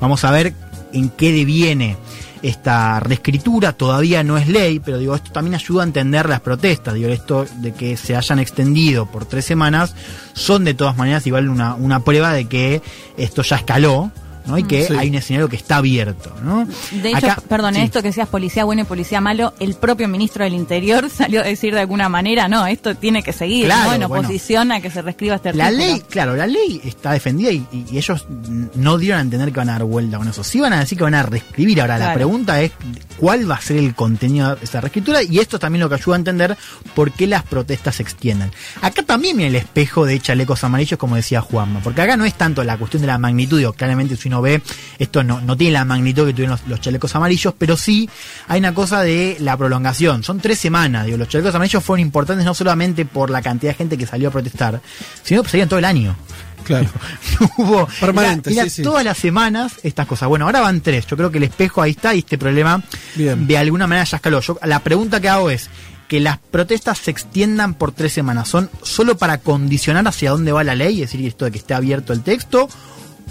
vamos 0.00 0.24
a 0.24 0.30
ver 0.30 0.54
en 0.92 1.10
qué 1.10 1.32
deviene 1.32 1.96
esta 2.42 3.00
reescritura, 3.00 3.72
todavía 3.72 4.24
no 4.24 4.38
es 4.38 4.48
ley, 4.48 4.80
pero 4.80 4.98
digo, 4.98 5.14
esto 5.14 5.30
también 5.30 5.54
ayuda 5.54 5.82
a 5.82 5.86
entender 5.86 6.28
las 6.28 6.40
protestas, 6.40 6.94
digo, 6.94 7.08
esto 7.08 7.46
de 7.56 7.72
que 7.72 7.96
se 7.96 8.16
hayan 8.16 8.38
extendido 8.38 9.06
por 9.06 9.26
tres 9.26 9.44
semanas, 9.44 9.94
son 10.32 10.64
de 10.64 10.74
todas 10.74 10.96
maneras 10.96 11.26
igual 11.26 11.48
una, 11.48 11.74
una 11.74 12.00
prueba 12.00 12.32
de 12.32 12.46
que 12.46 12.80
esto 13.18 13.42
ya 13.42 13.56
escaló, 13.56 14.10
¿no? 14.50 14.58
Y 14.58 14.64
que 14.64 14.86
Sí. 14.86 14.94
hay 14.98 15.08
un 15.08 15.14
escenario 15.14 15.48
que 15.48 15.56
está 15.56 15.76
abierto, 15.76 16.34
¿no? 16.42 16.66
De 16.92 17.08
hecho, 17.10 17.18
Acá- 17.30 17.42
perdón, 17.48 17.74
sí. 17.74 17.80
esto 17.82 18.02
que 18.02 18.12
seas 18.12 18.28
policía 18.28 18.64
bueno 18.64 18.82
y 18.82 18.84
policía 18.84 19.20
malo, 19.20 19.54
el 19.60 19.74
propio 19.74 20.08
ministro 20.08 20.44
del 20.44 20.54
Interior 20.54 21.08
salió 21.14 21.40
a 21.40 21.44
decir 21.44 21.74
de 21.74 21.80
alguna 21.80 22.08
manera, 22.08 22.48
no, 22.48 22.66
esto 22.66 22.94
tiene 22.96 23.22
que 23.22 23.32
seguir, 23.32 23.66
Claro, 23.66 23.90
¿no? 23.90 23.94
En 23.94 24.08
bueno. 24.08 24.20
oposición 24.28 24.72
a 24.72 24.80
que 24.80 24.90
se 24.90 25.02
reescriba 25.02 25.36
este 25.36 25.52
La 25.54 25.66
artículo. 25.66 25.86
ley, 25.92 26.02
claro, 26.08 26.36
la 26.36 26.46
ley 26.46 26.80
está 26.84 27.12
defendida 27.12 27.50
y, 27.52 27.64
y- 27.72 27.86
y 27.92 27.98
ellos 27.98 28.26
no 28.74 28.98
dieron 28.98 29.18
a 29.18 29.22
entender 29.22 29.52
que 29.52 29.58
van 29.58 29.68
a 29.70 29.72
dar 29.72 29.84
vuelta 29.84 30.18
con 30.18 30.28
eso. 30.28 30.42
Sí 30.44 30.60
van 30.60 30.72
a 30.72 30.80
decir 30.80 30.98
que 30.98 31.04
van 31.04 31.14
a 31.14 31.22
reescribir. 31.22 31.80
Ahora, 31.80 31.98
la 31.98 32.12
pregunta 32.14 32.60
es 32.60 32.72
cuál 33.16 33.50
va 33.50 33.54
a 33.56 33.60
ser 33.60 33.76
el 33.76 33.94
contenido 33.94 34.56
de 34.56 34.64
esa 34.64 34.80
reescritura 34.80 35.22
y 35.22 35.38
esto 35.38 35.58
también 35.58 35.80
lo 35.80 35.88
que 35.88 35.94
ayuda 35.96 36.16
a 36.16 36.18
entender 36.18 36.56
por 36.94 37.12
qué 37.12 37.26
las 37.26 37.42
protestas 37.42 37.96
se 37.96 38.02
extienden. 38.02 38.50
Acá 38.82 39.02
también 39.02 39.36
viene 39.36 39.48
el 39.50 39.56
espejo 39.56 40.06
de 40.06 40.18
chalecos 40.20 40.64
amarillos, 40.64 40.98
como 40.98 41.16
decía 41.16 41.40
Juanma, 41.40 41.80
porque 41.80 42.02
acá 42.02 42.16
no 42.16 42.24
es 42.24 42.34
tanto 42.34 42.64
la 42.64 42.76
cuestión 42.76 43.00
de 43.02 43.06
la 43.08 43.18
magnitud, 43.18 43.58
digo, 43.58 43.72
claramente 43.72 44.16
si 44.16 44.28
uno 44.28 44.39
uno 44.40 44.42
ve, 44.42 44.62
esto 44.98 45.22
no, 45.22 45.40
no 45.40 45.56
tiene 45.56 45.74
la 45.74 45.84
magnitud 45.84 46.26
que 46.26 46.32
tuvieron 46.32 46.58
los, 46.58 46.66
los 46.68 46.80
chalecos 46.80 47.14
amarillos, 47.14 47.54
pero 47.56 47.76
sí 47.76 48.08
hay 48.48 48.58
una 48.60 48.74
cosa 48.74 49.02
de 49.02 49.36
la 49.40 49.56
prolongación. 49.56 50.22
Son 50.22 50.40
tres 50.40 50.58
semanas, 50.58 51.06
digo, 51.06 51.18
los 51.18 51.28
chalecos 51.28 51.54
amarillos 51.54 51.82
fueron 51.84 52.00
importantes 52.00 52.44
no 52.44 52.54
solamente 52.54 53.04
por 53.04 53.30
la 53.30 53.42
cantidad 53.42 53.72
de 53.72 53.76
gente 53.76 53.98
que 53.98 54.06
salió 54.06 54.28
a 54.28 54.32
protestar, 54.32 54.80
sino 55.22 55.42
que 55.42 55.48
salían 55.50 55.68
todo 55.68 55.78
el 55.78 55.84
año. 55.84 56.16
Claro. 56.64 56.88
hubo 57.56 57.88
Permanente, 58.00 58.50
era- 58.50 58.54
sí, 58.62 58.66
era 58.66 58.70
sí. 58.70 58.82
todas 58.82 59.04
las 59.04 59.16
semanas 59.18 59.72
estas 59.82 60.06
cosas. 60.06 60.28
Bueno, 60.28 60.44
ahora 60.44 60.60
van 60.60 60.80
tres. 60.82 61.06
Yo 61.06 61.16
creo 61.16 61.30
que 61.30 61.38
el 61.38 61.44
espejo 61.44 61.80
ahí 61.82 61.92
está 61.92 62.14
y 62.14 62.18
este 62.20 62.36
problema 62.38 62.82
Bien. 63.16 63.46
de 63.46 63.58
alguna 63.58 63.86
manera 63.86 64.04
ya 64.04 64.16
escaló. 64.16 64.40
Yo, 64.40 64.58
la 64.64 64.80
pregunta 64.80 65.20
que 65.20 65.28
hago 65.28 65.50
es 65.50 65.70
que 66.06 66.20
las 66.20 66.38
protestas 66.38 66.98
se 66.98 67.10
extiendan 67.12 67.74
por 67.74 67.92
tres 67.92 68.12
semanas. 68.12 68.48
¿Son 68.48 68.68
solo 68.82 69.16
para 69.16 69.38
condicionar 69.38 70.06
hacia 70.06 70.30
dónde 70.32 70.52
va 70.52 70.62
la 70.62 70.74
ley? 70.74 71.02
Es 71.02 71.10
decir, 71.12 71.26
esto 71.26 71.44
de 71.44 71.50
que 71.52 71.58
esté 71.58 71.72
abierto 71.72 72.12
el 72.12 72.22
texto. 72.22 72.68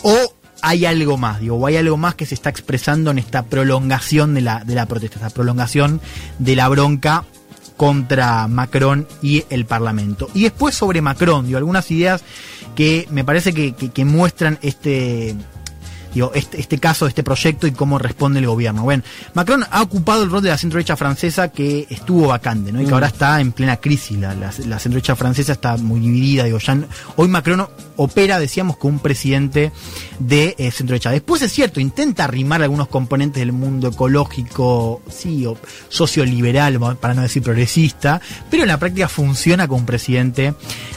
¿O 0.02 0.34
hay 0.62 0.86
algo 0.86 1.17
más? 1.17 1.39
Digo, 1.39 1.56
o 1.58 1.65
hay 1.67 1.78
algo 1.78 1.98
más 1.98 2.15
que 2.15 2.26
se 2.26 2.36
está 2.36 2.50
expresando 2.50 3.12
en 3.12 3.19
esta 3.19 3.43
prolongación 3.43 4.34
de 4.34 4.41
la, 4.41 4.63
de 4.63 4.76
la 4.76 4.86
protesta, 4.86 5.15
esta 5.17 5.30
prolongación 5.30 6.02
de 6.39 6.56
la 6.56 6.67
bronca 6.69 7.24
contra 7.78 8.48
Macron 8.48 9.08
y 9.22 9.45
el 9.50 9.65
Parlamento. 9.65 10.30
Y 10.34 10.43
después 10.43 10.76
sobre 10.76 11.02
Macron, 11.02 11.45
digo, 11.45 11.58
algunas 11.58 11.89
ideas 11.91 12.22
que 12.76 13.08
me 13.10 13.24
parece 13.24 13.54
que, 13.54 13.72
que- 13.74 13.89
que 13.89 14.04
muestran 14.06 14.60
este, 14.62 15.36
digo, 16.13 16.32
este, 16.34 16.60
este 16.60 16.78
caso, 16.78 17.08
este 17.08 17.24
proyecto 17.24 17.67
y 17.67 17.72
cómo 17.72 17.98
responde 18.00 18.39
el 18.39 18.48
gobierno. 18.48 18.84
Bueno, 18.84 19.04
Macron 19.34 19.65
ha 19.69 19.82
ocupado 19.82 20.24
el 20.24 20.30
rol 20.32 20.41
de 20.41 20.50
la 20.50 20.58
centro-derecha 20.58 20.95
francesa 20.95 21.50
que 21.50 21.88
estuvo 21.89 22.28
vacante, 22.28 22.72
¿no? 22.72 22.82
Y 22.82 22.86
que 22.86 22.93
ahora 22.93 23.08
está 23.08 23.39
en 23.41 23.52
plena 23.52 23.78
crisis. 23.78 24.17
La, 24.19 24.34
la, 24.34 24.52
la 24.65 24.80
centro-derecha 24.80 25.15
francesa 25.15 25.54
está 25.54 25.78
muy 25.78 26.00
dividida. 26.00 26.43
Digo, 26.45 26.58
ya 26.60 26.78
hoy 27.15 27.28
Macron 27.28 27.67
opera, 27.98 28.39
decíamos, 28.39 28.78
como 28.78 28.95
un 28.95 29.00
presidente 29.00 29.72
de 30.19 30.56
eh, 30.58 30.72
centro-derecha. 30.72 31.12
Después 31.12 31.41
es 31.41 31.52
cierto, 31.52 31.80
intenta 31.80 32.24
arrimar 32.24 32.62
algunos 32.63 32.88
componentes 32.88 33.39
del 33.41 33.52
mundo 33.52 33.89
ecológico, 33.89 35.02
sí, 35.10 35.45
o 35.45 35.58
socioliberal, 35.89 36.80
para 36.98 37.13
no 37.13 37.22
decir 37.22 37.43
progresista, 37.43 38.22
pero 38.50 38.63
en 38.63 38.69
la 38.69 38.78
práctica 38.80 39.08
funciona 39.10 39.67
como 39.67 39.80
un 39.82 39.86
presidente 39.86 40.54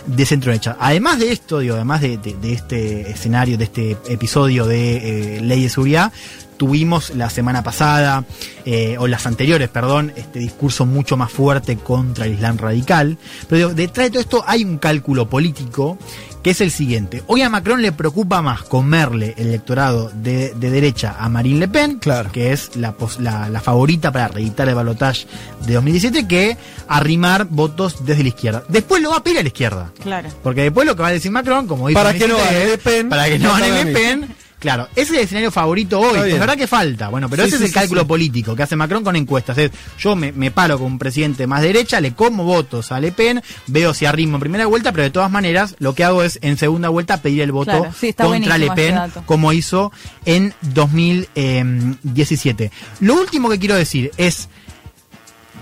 de 0.06 0.26
centro-derecha. 0.26 0.76
Además 0.80 1.18
de 1.18 1.32
esto, 1.32 1.58
digo, 1.58 1.74
además 1.74 2.00
de, 2.00 2.18
de- 2.18 2.34
de 2.34 2.52
este 2.52 3.10
escenario, 3.10 3.58
de 3.58 3.64
este 3.64 3.96
episodio 4.08 4.66
de 4.66 5.01
eh, 5.02 5.40
ley 5.42 5.62
de 5.64 5.68
seguridad, 5.68 6.12
tuvimos 6.56 7.10
la 7.16 7.28
semana 7.28 7.62
pasada, 7.64 8.24
eh, 8.64 8.96
o 8.98 9.08
las 9.08 9.26
anteriores, 9.26 9.68
perdón, 9.68 10.12
este 10.16 10.38
discurso 10.38 10.86
mucho 10.86 11.16
más 11.16 11.32
fuerte 11.32 11.76
contra 11.76 12.26
el 12.26 12.34
Islam 12.34 12.56
radical. 12.56 13.18
Pero 13.48 13.56
digo, 13.68 13.74
detrás 13.74 14.06
de 14.06 14.10
todo 14.12 14.20
esto 14.20 14.44
hay 14.46 14.64
un 14.64 14.78
cálculo 14.78 15.28
político 15.28 15.98
que 16.44 16.50
es 16.50 16.60
el 16.60 16.70
siguiente. 16.72 17.22
Hoy 17.28 17.42
a 17.42 17.48
Macron 17.48 17.82
le 17.82 17.92
preocupa 17.92 18.42
más 18.42 18.62
comerle 18.62 19.34
el 19.38 19.46
electorado 19.48 20.10
de, 20.14 20.52
de 20.54 20.70
derecha 20.70 21.14
a 21.18 21.28
Marine 21.28 21.60
Le 21.60 21.68
Pen, 21.68 21.98
Claro. 22.00 22.30
que 22.32 22.52
es 22.52 22.74
la, 22.76 22.92
pos- 22.92 23.20
la, 23.20 23.48
la 23.48 23.60
favorita 23.60 24.10
para 24.12 24.26
reeditar 24.28 24.68
el 24.68 24.74
balotaje 24.74 25.26
de 25.66 25.74
2017, 25.74 26.26
que 26.28 26.56
arrimar 26.88 27.46
votos 27.48 28.04
desde 28.04 28.22
la 28.24 28.28
izquierda. 28.30 28.64
Después 28.68 29.00
lo 29.02 29.10
va 29.10 29.18
a 29.18 29.22
pedir 29.24 29.38
a 29.38 29.42
la 29.42 29.48
izquierda. 29.48 29.90
Claro. 30.02 30.28
Porque 30.42 30.62
después 30.62 30.86
lo 30.86 30.94
que 30.96 31.02
va 31.02 31.08
a 31.08 31.12
decir 31.12 31.30
Macron, 31.30 31.66
como 31.68 31.88
dice 31.88 31.98
Para 32.00 32.12
que 32.12 32.26
no 32.28 32.34
2017, 32.36 32.60
gane 32.60 32.70
Le 32.70 32.78
Pen, 32.78 33.08
para 33.08 33.24
que 33.28 33.38
no 33.38 33.52
gane 33.52 33.84
Le. 33.84 33.92
Pen, 33.92 34.34
claro, 34.62 34.88
ese 34.92 35.02
es 35.02 35.10
el 35.10 35.16
escenario 35.24 35.50
favorito 35.50 36.00
hoy. 36.00 36.30
Es 36.30 36.38
verdad 36.38 36.56
que 36.56 36.66
falta, 36.66 37.08
bueno, 37.08 37.28
pero 37.28 37.42
Sí, 37.42 37.48
ese 37.48 37.58
sí, 37.58 37.64
es 37.64 37.68
el 37.68 37.74
sí, 37.74 37.80
cálculo 37.80 38.02
sí. 38.02 38.06
político 38.06 38.54
que 38.56 38.62
hace 38.62 38.76
Macron 38.76 39.02
con 39.02 39.16
encuestas. 39.16 39.58
Es, 39.58 39.70
yo 39.98 40.14
me, 40.16 40.32
me 40.32 40.50
paro 40.52 40.78
con 40.78 40.86
un 40.86 40.98
presidente 40.98 41.46
más 41.46 41.60
derecha, 41.62 42.00
le 42.00 42.14
como 42.14 42.44
votos 42.44 42.92
a 42.92 43.00
Le 43.00 43.12
Pen, 43.12 43.42
veo 43.66 43.92
si 43.92 44.06
arrimo 44.06 44.36
en 44.36 44.40
primera 44.40 44.66
vuelta, 44.66 44.92
pero 44.92 45.02
de 45.02 45.10
todas 45.10 45.30
maneras 45.30 45.74
lo 45.80 45.94
que 45.94 46.04
hago 46.04 46.22
es 46.22 46.38
en 46.42 46.56
segunda 46.56 46.88
vuelta 46.88 47.20
pedir 47.20 47.42
el 47.42 47.52
voto 47.52 47.72
Claro, 47.72 47.92
sí, 47.98 48.08
está 48.10 48.24
contra 48.24 48.56
Le 48.56 48.70
Pen, 48.70 48.96
como 49.26 49.52
hizo 49.52 49.92
en 50.24 50.54
2017. 50.62 52.70
Lo 53.00 53.14
último 53.14 53.50
que 53.50 53.58
quiero 53.58 53.74
decir 53.74 54.10
es, 54.16 54.48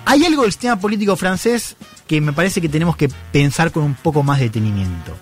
hay 0.04 0.24
algo 0.24 0.42
del 0.42 0.52
sistema 0.52 0.78
político 0.78 1.16
francés 1.16 1.76
que 2.06 2.20
me 2.20 2.32
parece 2.32 2.60
que 2.60 2.68
tenemos 2.68 2.96
que 2.96 3.08
pensar 3.32 3.70
con 3.70 3.84
un 3.84 3.94
poco 3.94 4.22
más 4.22 4.38
de 4.38 4.46
detenimiento. 4.46 5.16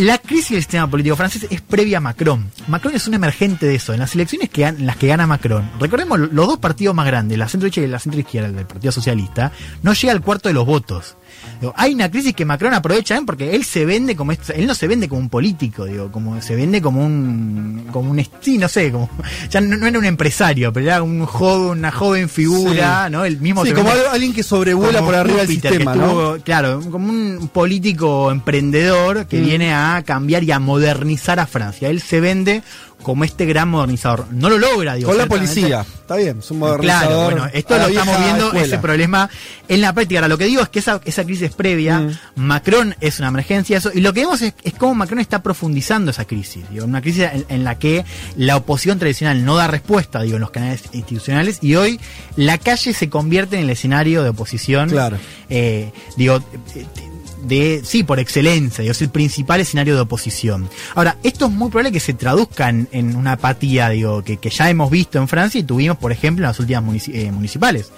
La 0.00 0.16
crisis 0.16 0.52
del 0.52 0.62
sistema 0.62 0.88
político 0.88 1.14
francés 1.14 1.46
es 1.50 1.60
previa 1.60 1.98
a 1.98 2.00
Macron. 2.00 2.50
Macron 2.68 2.94
es 2.94 3.06
un 3.06 3.12
emergente 3.12 3.66
de 3.66 3.74
eso. 3.74 3.92
En 3.92 4.00
las 4.00 4.14
elecciones 4.14 4.48
que 4.48 4.64
en 4.64 4.86
las 4.86 4.96
que 4.96 5.08
gana 5.08 5.26
Macron, 5.26 5.70
recordemos 5.78 6.18
los 6.18 6.46
dos 6.46 6.56
partidos 6.56 6.94
más 6.94 7.04
grandes, 7.04 7.36
la 7.36 7.50
centro 7.50 7.66
derecha 7.66 7.82
y 7.82 7.86
la 7.86 7.98
centro 7.98 8.18
izquierda 8.18 8.50
del 8.50 8.64
Partido 8.64 8.92
Socialista, 8.92 9.52
no 9.82 9.92
llega 9.92 10.14
al 10.14 10.22
cuarto 10.22 10.48
de 10.48 10.54
los 10.54 10.64
votos. 10.64 11.16
Digo, 11.60 11.74
hay 11.76 11.92
una 11.94 12.10
crisis 12.10 12.34
que 12.34 12.44
Macron 12.44 12.72
aprovecha 12.72 13.16
¿eh? 13.16 13.20
porque 13.26 13.54
él 13.54 13.64
se 13.64 13.84
vende 13.84 14.16
como 14.16 14.32
él 14.32 14.66
no 14.66 14.74
se 14.74 14.86
vende 14.88 15.08
como 15.08 15.20
un 15.20 15.28
político, 15.28 15.84
digo, 15.84 16.10
como 16.10 16.40
se 16.40 16.54
vende 16.56 16.80
como 16.80 17.04
un 17.04 17.86
como 17.92 18.10
un 18.12 18.26
sí, 18.40 18.56
no 18.56 18.66
sé, 18.68 18.90
como 18.90 19.10
ya 19.50 19.60
no, 19.60 19.76
no 19.76 19.86
era 19.86 19.98
un 19.98 20.04
empresario, 20.06 20.72
pero 20.72 20.86
era 20.86 21.02
un 21.02 21.26
joven, 21.26 21.78
una 21.78 21.90
joven 21.92 22.28
figura, 22.28 23.04
Sí. 23.06 23.12
¿no? 23.12 23.24
El 23.24 23.40
mismo 23.40 23.64
Sí, 23.64 23.72
como 23.72 23.90
vende- 23.90 24.08
alguien 24.10 24.32
que 24.32 24.42
sobrevuela 24.42 25.00
por 25.02 25.14
arriba 25.14 25.38
del 25.40 25.48
sistema, 25.48 25.92
estuvo- 25.92 26.38
Claro, 26.44 26.80
como 26.90 27.08
un 27.10 27.50
político 27.52 28.30
emprendedor 28.30 29.26
que 29.26 29.40
Mm. 29.40 29.44
viene 29.44 29.74
a 29.74 30.02
cambiar 30.06 30.42
y 30.44 30.52
a 30.52 30.58
modernizar 30.58 31.38
a 31.40 31.46
Francia. 31.46 31.88
Él 31.90 32.00
se 32.00 32.20
vende 32.20 32.62
como 33.02 33.24
este 33.24 33.46
gran 33.46 33.68
modernizador. 33.68 34.26
No 34.30 34.48
lo 34.50 34.58
logra, 34.58 34.94
digo. 34.94 35.08
Con 35.08 35.18
la 35.18 35.26
policía. 35.26 35.80
Está 35.80 36.16
bien, 36.16 36.38
es 36.40 36.50
un 36.50 36.58
modernizador. 36.58 37.06
Claro, 37.08 37.24
bueno, 37.24 37.46
esto 37.52 37.78
lo 37.78 37.86
estamos 37.88 38.18
viendo, 38.18 38.44
escuela. 38.46 38.66
ese 38.66 38.78
problema 38.78 39.30
en 39.68 39.80
la 39.80 39.92
práctica. 39.92 40.18
Ahora, 40.20 40.28
lo 40.28 40.38
que 40.38 40.44
digo 40.46 40.62
es 40.62 40.68
que 40.68 40.80
esa, 40.80 41.00
esa 41.04 41.24
crisis 41.24 41.42
es 41.50 41.54
previa, 41.54 42.00
Mm. 42.00 42.18
Macron 42.36 42.94
es 43.00 43.18
una 43.18 43.28
emergencia, 43.28 43.78
eso, 43.78 43.90
y 43.94 44.00
lo 44.00 44.12
que 44.12 44.20
vemos 44.20 44.42
es, 44.42 44.54
es 44.62 44.74
cómo 44.74 44.94
Macron 44.94 45.18
está 45.20 45.42
profundizando 45.42 46.10
esa 46.10 46.24
crisis, 46.24 46.64
digo, 46.70 46.84
una 46.84 47.00
crisis 47.00 47.24
en, 47.32 47.46
en 47.48 47.64
la 47.64 47.78
que 47.78 48.04
la 48.36 48.56
oposición 48.56 48.98
tradicional 48.98 49.44
no 49.44 49.56
da 49.56 49.66
respuesta, 49.66 50.22
digo, 50.22 50.36
en 50.36 50.40
los 50.42 50.50
canales 50.50 50.82
institucionales, 50.92 51.58
y 51.62 51.74
hoy 51.76 52.00
la 52.36 52.58
calle 52.58 52.92
se 52.92 53.08
convierte 53.08 53.56
en 53.56 53.62
el 53.64 53.70
escenario 53.70 54.22
de 54.22 54.30
oposición, 54.30 54.88
Claro. 54.90 55.16
eh, 55.48 55.92
digo, 56.16 56.42
de, 57.44 57.82
sí, 57.84 58.02
por 58.04 58.18
excelencia, 58.18 58.82
digo, 58.82 58.92
es 58.92 59.02
el 59.02 59.10
principal 59.10 59.60
escenario 59.60 59.94
de 59.94 60.00
oposición. 60.02 60.68
Ahora, 60.94 61.16
esto 61.22 61.46
es 61.46 61.52
muy 61.52 61.68
probable 61.70 61.92
que 61.92 62.00
se 62.00 62.14
traduzca 62.14 62.68
en, 62.68 62.88
una 63.16 63.32
apatía, 63.32 63.88
digo, 63.90 64.22
que, 64.22 64.36
que 64.38 64.50
ya 64.50 64.68
hemos 64.70 64.90
visto 64.90 65.18
en 65.18 65.28
Francia 65.28 65.58
y 65.60 65.64
tuvimos, 65.64 65.96
por 65.98 66.12
ejemplo, 66.12 66.44
en 66.44 66.48
las 66.48 66.58
últimas 66.60 66.82
munici- 66.84 67.14
eh, 67.14 67.30
municipales. 67.32 67.90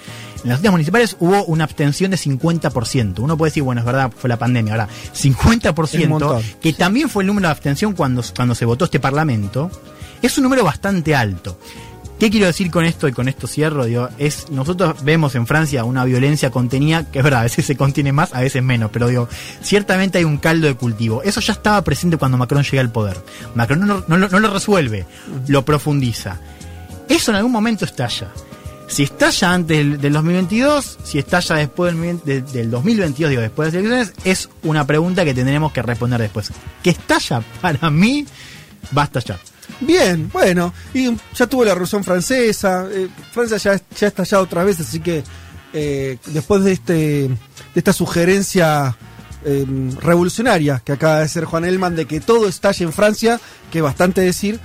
En 0.42 0.48
las 0.48 0.58
últimas 0.58 0.72
municipales 0.72 1.16
hubo 1.20 1.44
una 1.44 1.64
abstención 1.64 2.10
de 2.10 2.16
50%. 2.16 3.20
Uno 3.20 3.36
puede 3.36 3.50
decir, 3.50 3.62
bueno, 3.62 3.80
es 3.80 3.84
verdad, 3.84 4.10
fue 4.16 4.28
la 4.28 4.38
pandemia. 4.38 4.72
Ahora, 4.72 4.88
Es 5.14 5.24
un 5.24 5.34
50%, 5.34 6.08
montón. 6.08 6.42
que 6.60 6.72
también 6.72 7.08
fue 7.08 7.22
el 7.22 7.28
número 7.28 7.46
de 7.48 7.52
abstención 7.52 7.92
cuando, 7.92 8.24
cuando 8.34 8.54
se 8.54 8.64
votó 8.64 8.86
este 8.86 8.98
parlamento, 8.98 9.70
es 10.20 10.36
un 10.38 10.44
número 10.44 10.64
bastante 10.64 11.14
alto. 11.14 11.58
¿Qué 12.22 12.30
quiero 12.30 12.46
decir 12.46 12.70
con 12.70 12.84
esto 12.84 13.08
y 13.08 13.12
con 13.12 13.26
esto 13.26 13.48
cierro? 13.48 13.84
Digo, 13.84 14.08
es, 14.16 14.48
nosotros 14.48 15.02
vemos 15.02 15.34
en 15.34 15.44
Francia 15.44 15.82
una 15.82 16.04
violencia 16.04 16.52
contenida, 16.52 17.10
que 17.10 17.18
es 17.18 17.24
verdad, 17.24 17.40
a 17.40 17.42
veces 17.42 17.66
se 17.66 17.76
contiene 17.76 18.12
más, 18.12 18.32
a 18.32 18.42
veces 18.42 18.62
menos, 18.62 18.92
pero 18.92 19.08
digo, 19.08 19.28
ciertamente 19.60 20.18
hay 20.18 20.24
un 20.24 20.36
caldo 20.38 20.68
de 20.68 20.74
cultivo. 20.76 21.20
Eso 21.24 21.40
ya 21.40 21.52
estaba 21.52 21.82
presente 21.82 22.18
cuando 22.18 22.38
Macron 22.38 22.62
llega 22.62 22.80
al 22.80 22.92
poder. 22.92 23.20
Macron 23.56 23.80
no, 23.80 24.04
lo- 24.06 24.52
resuelve, 24.54 25.04
lo 25.48 25.64
profundiza. 25.64 26.38
Eso 27.08 27.32
en 27.32 27.38
algún 27.38 27.50
momento 27.50 27.84
estalla. 27.84 28.28
Si 28.86 29.02
estalla 29.02 29.54
antes 29.54 29.76
del, 29.78 30.00
del 30.00 30.12
2022, 30.12 30.98
si 31.02 31.18
estalla 31.18 31.56
después 31.56 31.92
del, 31.98 32.20
de- 32.24 32.42
del 32.42 32.70
2022, 32.70 33.30
digo, 33.30 33.42
después 33.42 33.72
de 33.72 33.82
las 33.82 33.90
elecciones, 33.92 34.14
es 34.24 34.48
una 34.62 34.86
pregunta 34.86 35.24
que 35.24 35.34
tendremos 35.34 35.72
que 35.72 35.82
responder 35.82 36.20
después. 36.20 36.52
¿Qué 36.84 36.90
estalla? 36.90 37.42
Para 37.60 37.90
mí, 37.90 38.24
va 38.96 39.02
a 39.02 39.04
estallar. 39.06 39.40
Bien, 39.80 40.30
bueno, 40.32 40.72
y 40.94 41.10
ya 41.34 41.46
tuvo 41.46 41.64
la 41.64 41.72
Revolución 41.72 42.04
Francesa, 42.04 42.86
eh, 42.90 43.08
Francia 43.32 43.56
ya, 43.56 43.80
ya 43.98 44.06
estallado 44.06 44.44
otra 44.44 44.64
vez, 44.64 44.80
así 44.80 45.00
que 45.00 45.24
eh, 45.72 46.18
después 46.26 46.64
de 46.64 46.72
este 46.72 46.94
de 47.28 47.38
esta 47.74 47.92
sugerencia 47.92 48.96
eh, 49.44 49.64
revolucionaria 50.00 50.82
que 50.84 50.92
acaba 50.92 51.18
de 51.18 51.24
hacer 51.24 51.46
Juan 51.46 51.64
Elman 51.64 51.96
de 51.96 52.06
que 52.06 52.20
todo 52.20 52.48
estalle 52.48 52.84
en 52.84 52.92
Francia, 52.92 53.40
que 53.70 53.80
bastante 53.80 54.20
decir, 54.20 54.60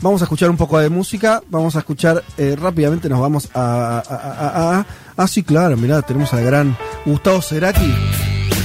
vamos 0.00 0.20
a 0.20 0.24
escuchar 0.24 0.50
un 0.50 0.56
poco 0.56 0.78
de 0.78 0.90
música, 0.90 1.42
vamos 1.48 1.76
a 1.76 1.78
escuchar 1.78 2.22
rápidamente, 2.56 3.08
nos 3.08 3.20
vamos 3.20 3.48
a... 3.54 4.02
a, 4.06 4.86
ah, 5.16 5.28
sí, 5.28 5.42
claro, 5.44 5.76
mirá, 5.76 6.02
tenemos 6.02 6.34
al 6.34 6.44
gran 6.44 6.76
Gustavo 7.06 7.40
Cerati 7.40 7.94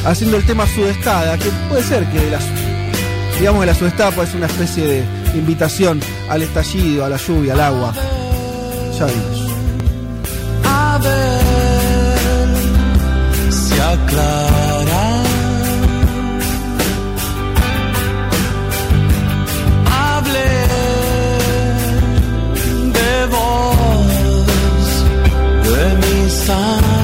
haciendo 0.05 0.37
el 0.37 0.45
tema 0.45 0.65
Sudestada, 0.67 1.37
que 1.37 1.49
puede 1.69 1.83
ser 1.83 2.09
que 2.11 2.31
la, 2.31 2.39
digamos 3.41 3.61
que 3.61 3.65
la 3.65 3.73
subestafa 3.73 4.21
es 4.21 4.35
una 4.35 4.45
especie 4.45 4.85
de 4.85 5.03
invitación 5.33 5.99
al 6.29 6.43
estallido, 6.43 7.03
a 7.03 7.09
la 7.09 7.17
lluvia, 7.17 7.53
al 7.53 7.59
agua. 7.59 7.91
Ya 8.99 9.05
vimos. 9.07 9.51
A 10.63 10.99
ver, 11.01 12.47
se 13.51 13.81
aclara. 13.81 15.23
Hablé 19.89 20.51
de 22.93 23.25
vos, 23.25 24.05
de 25.65 25.95
mi 25.97 26.29
sangre. 26.29 27.00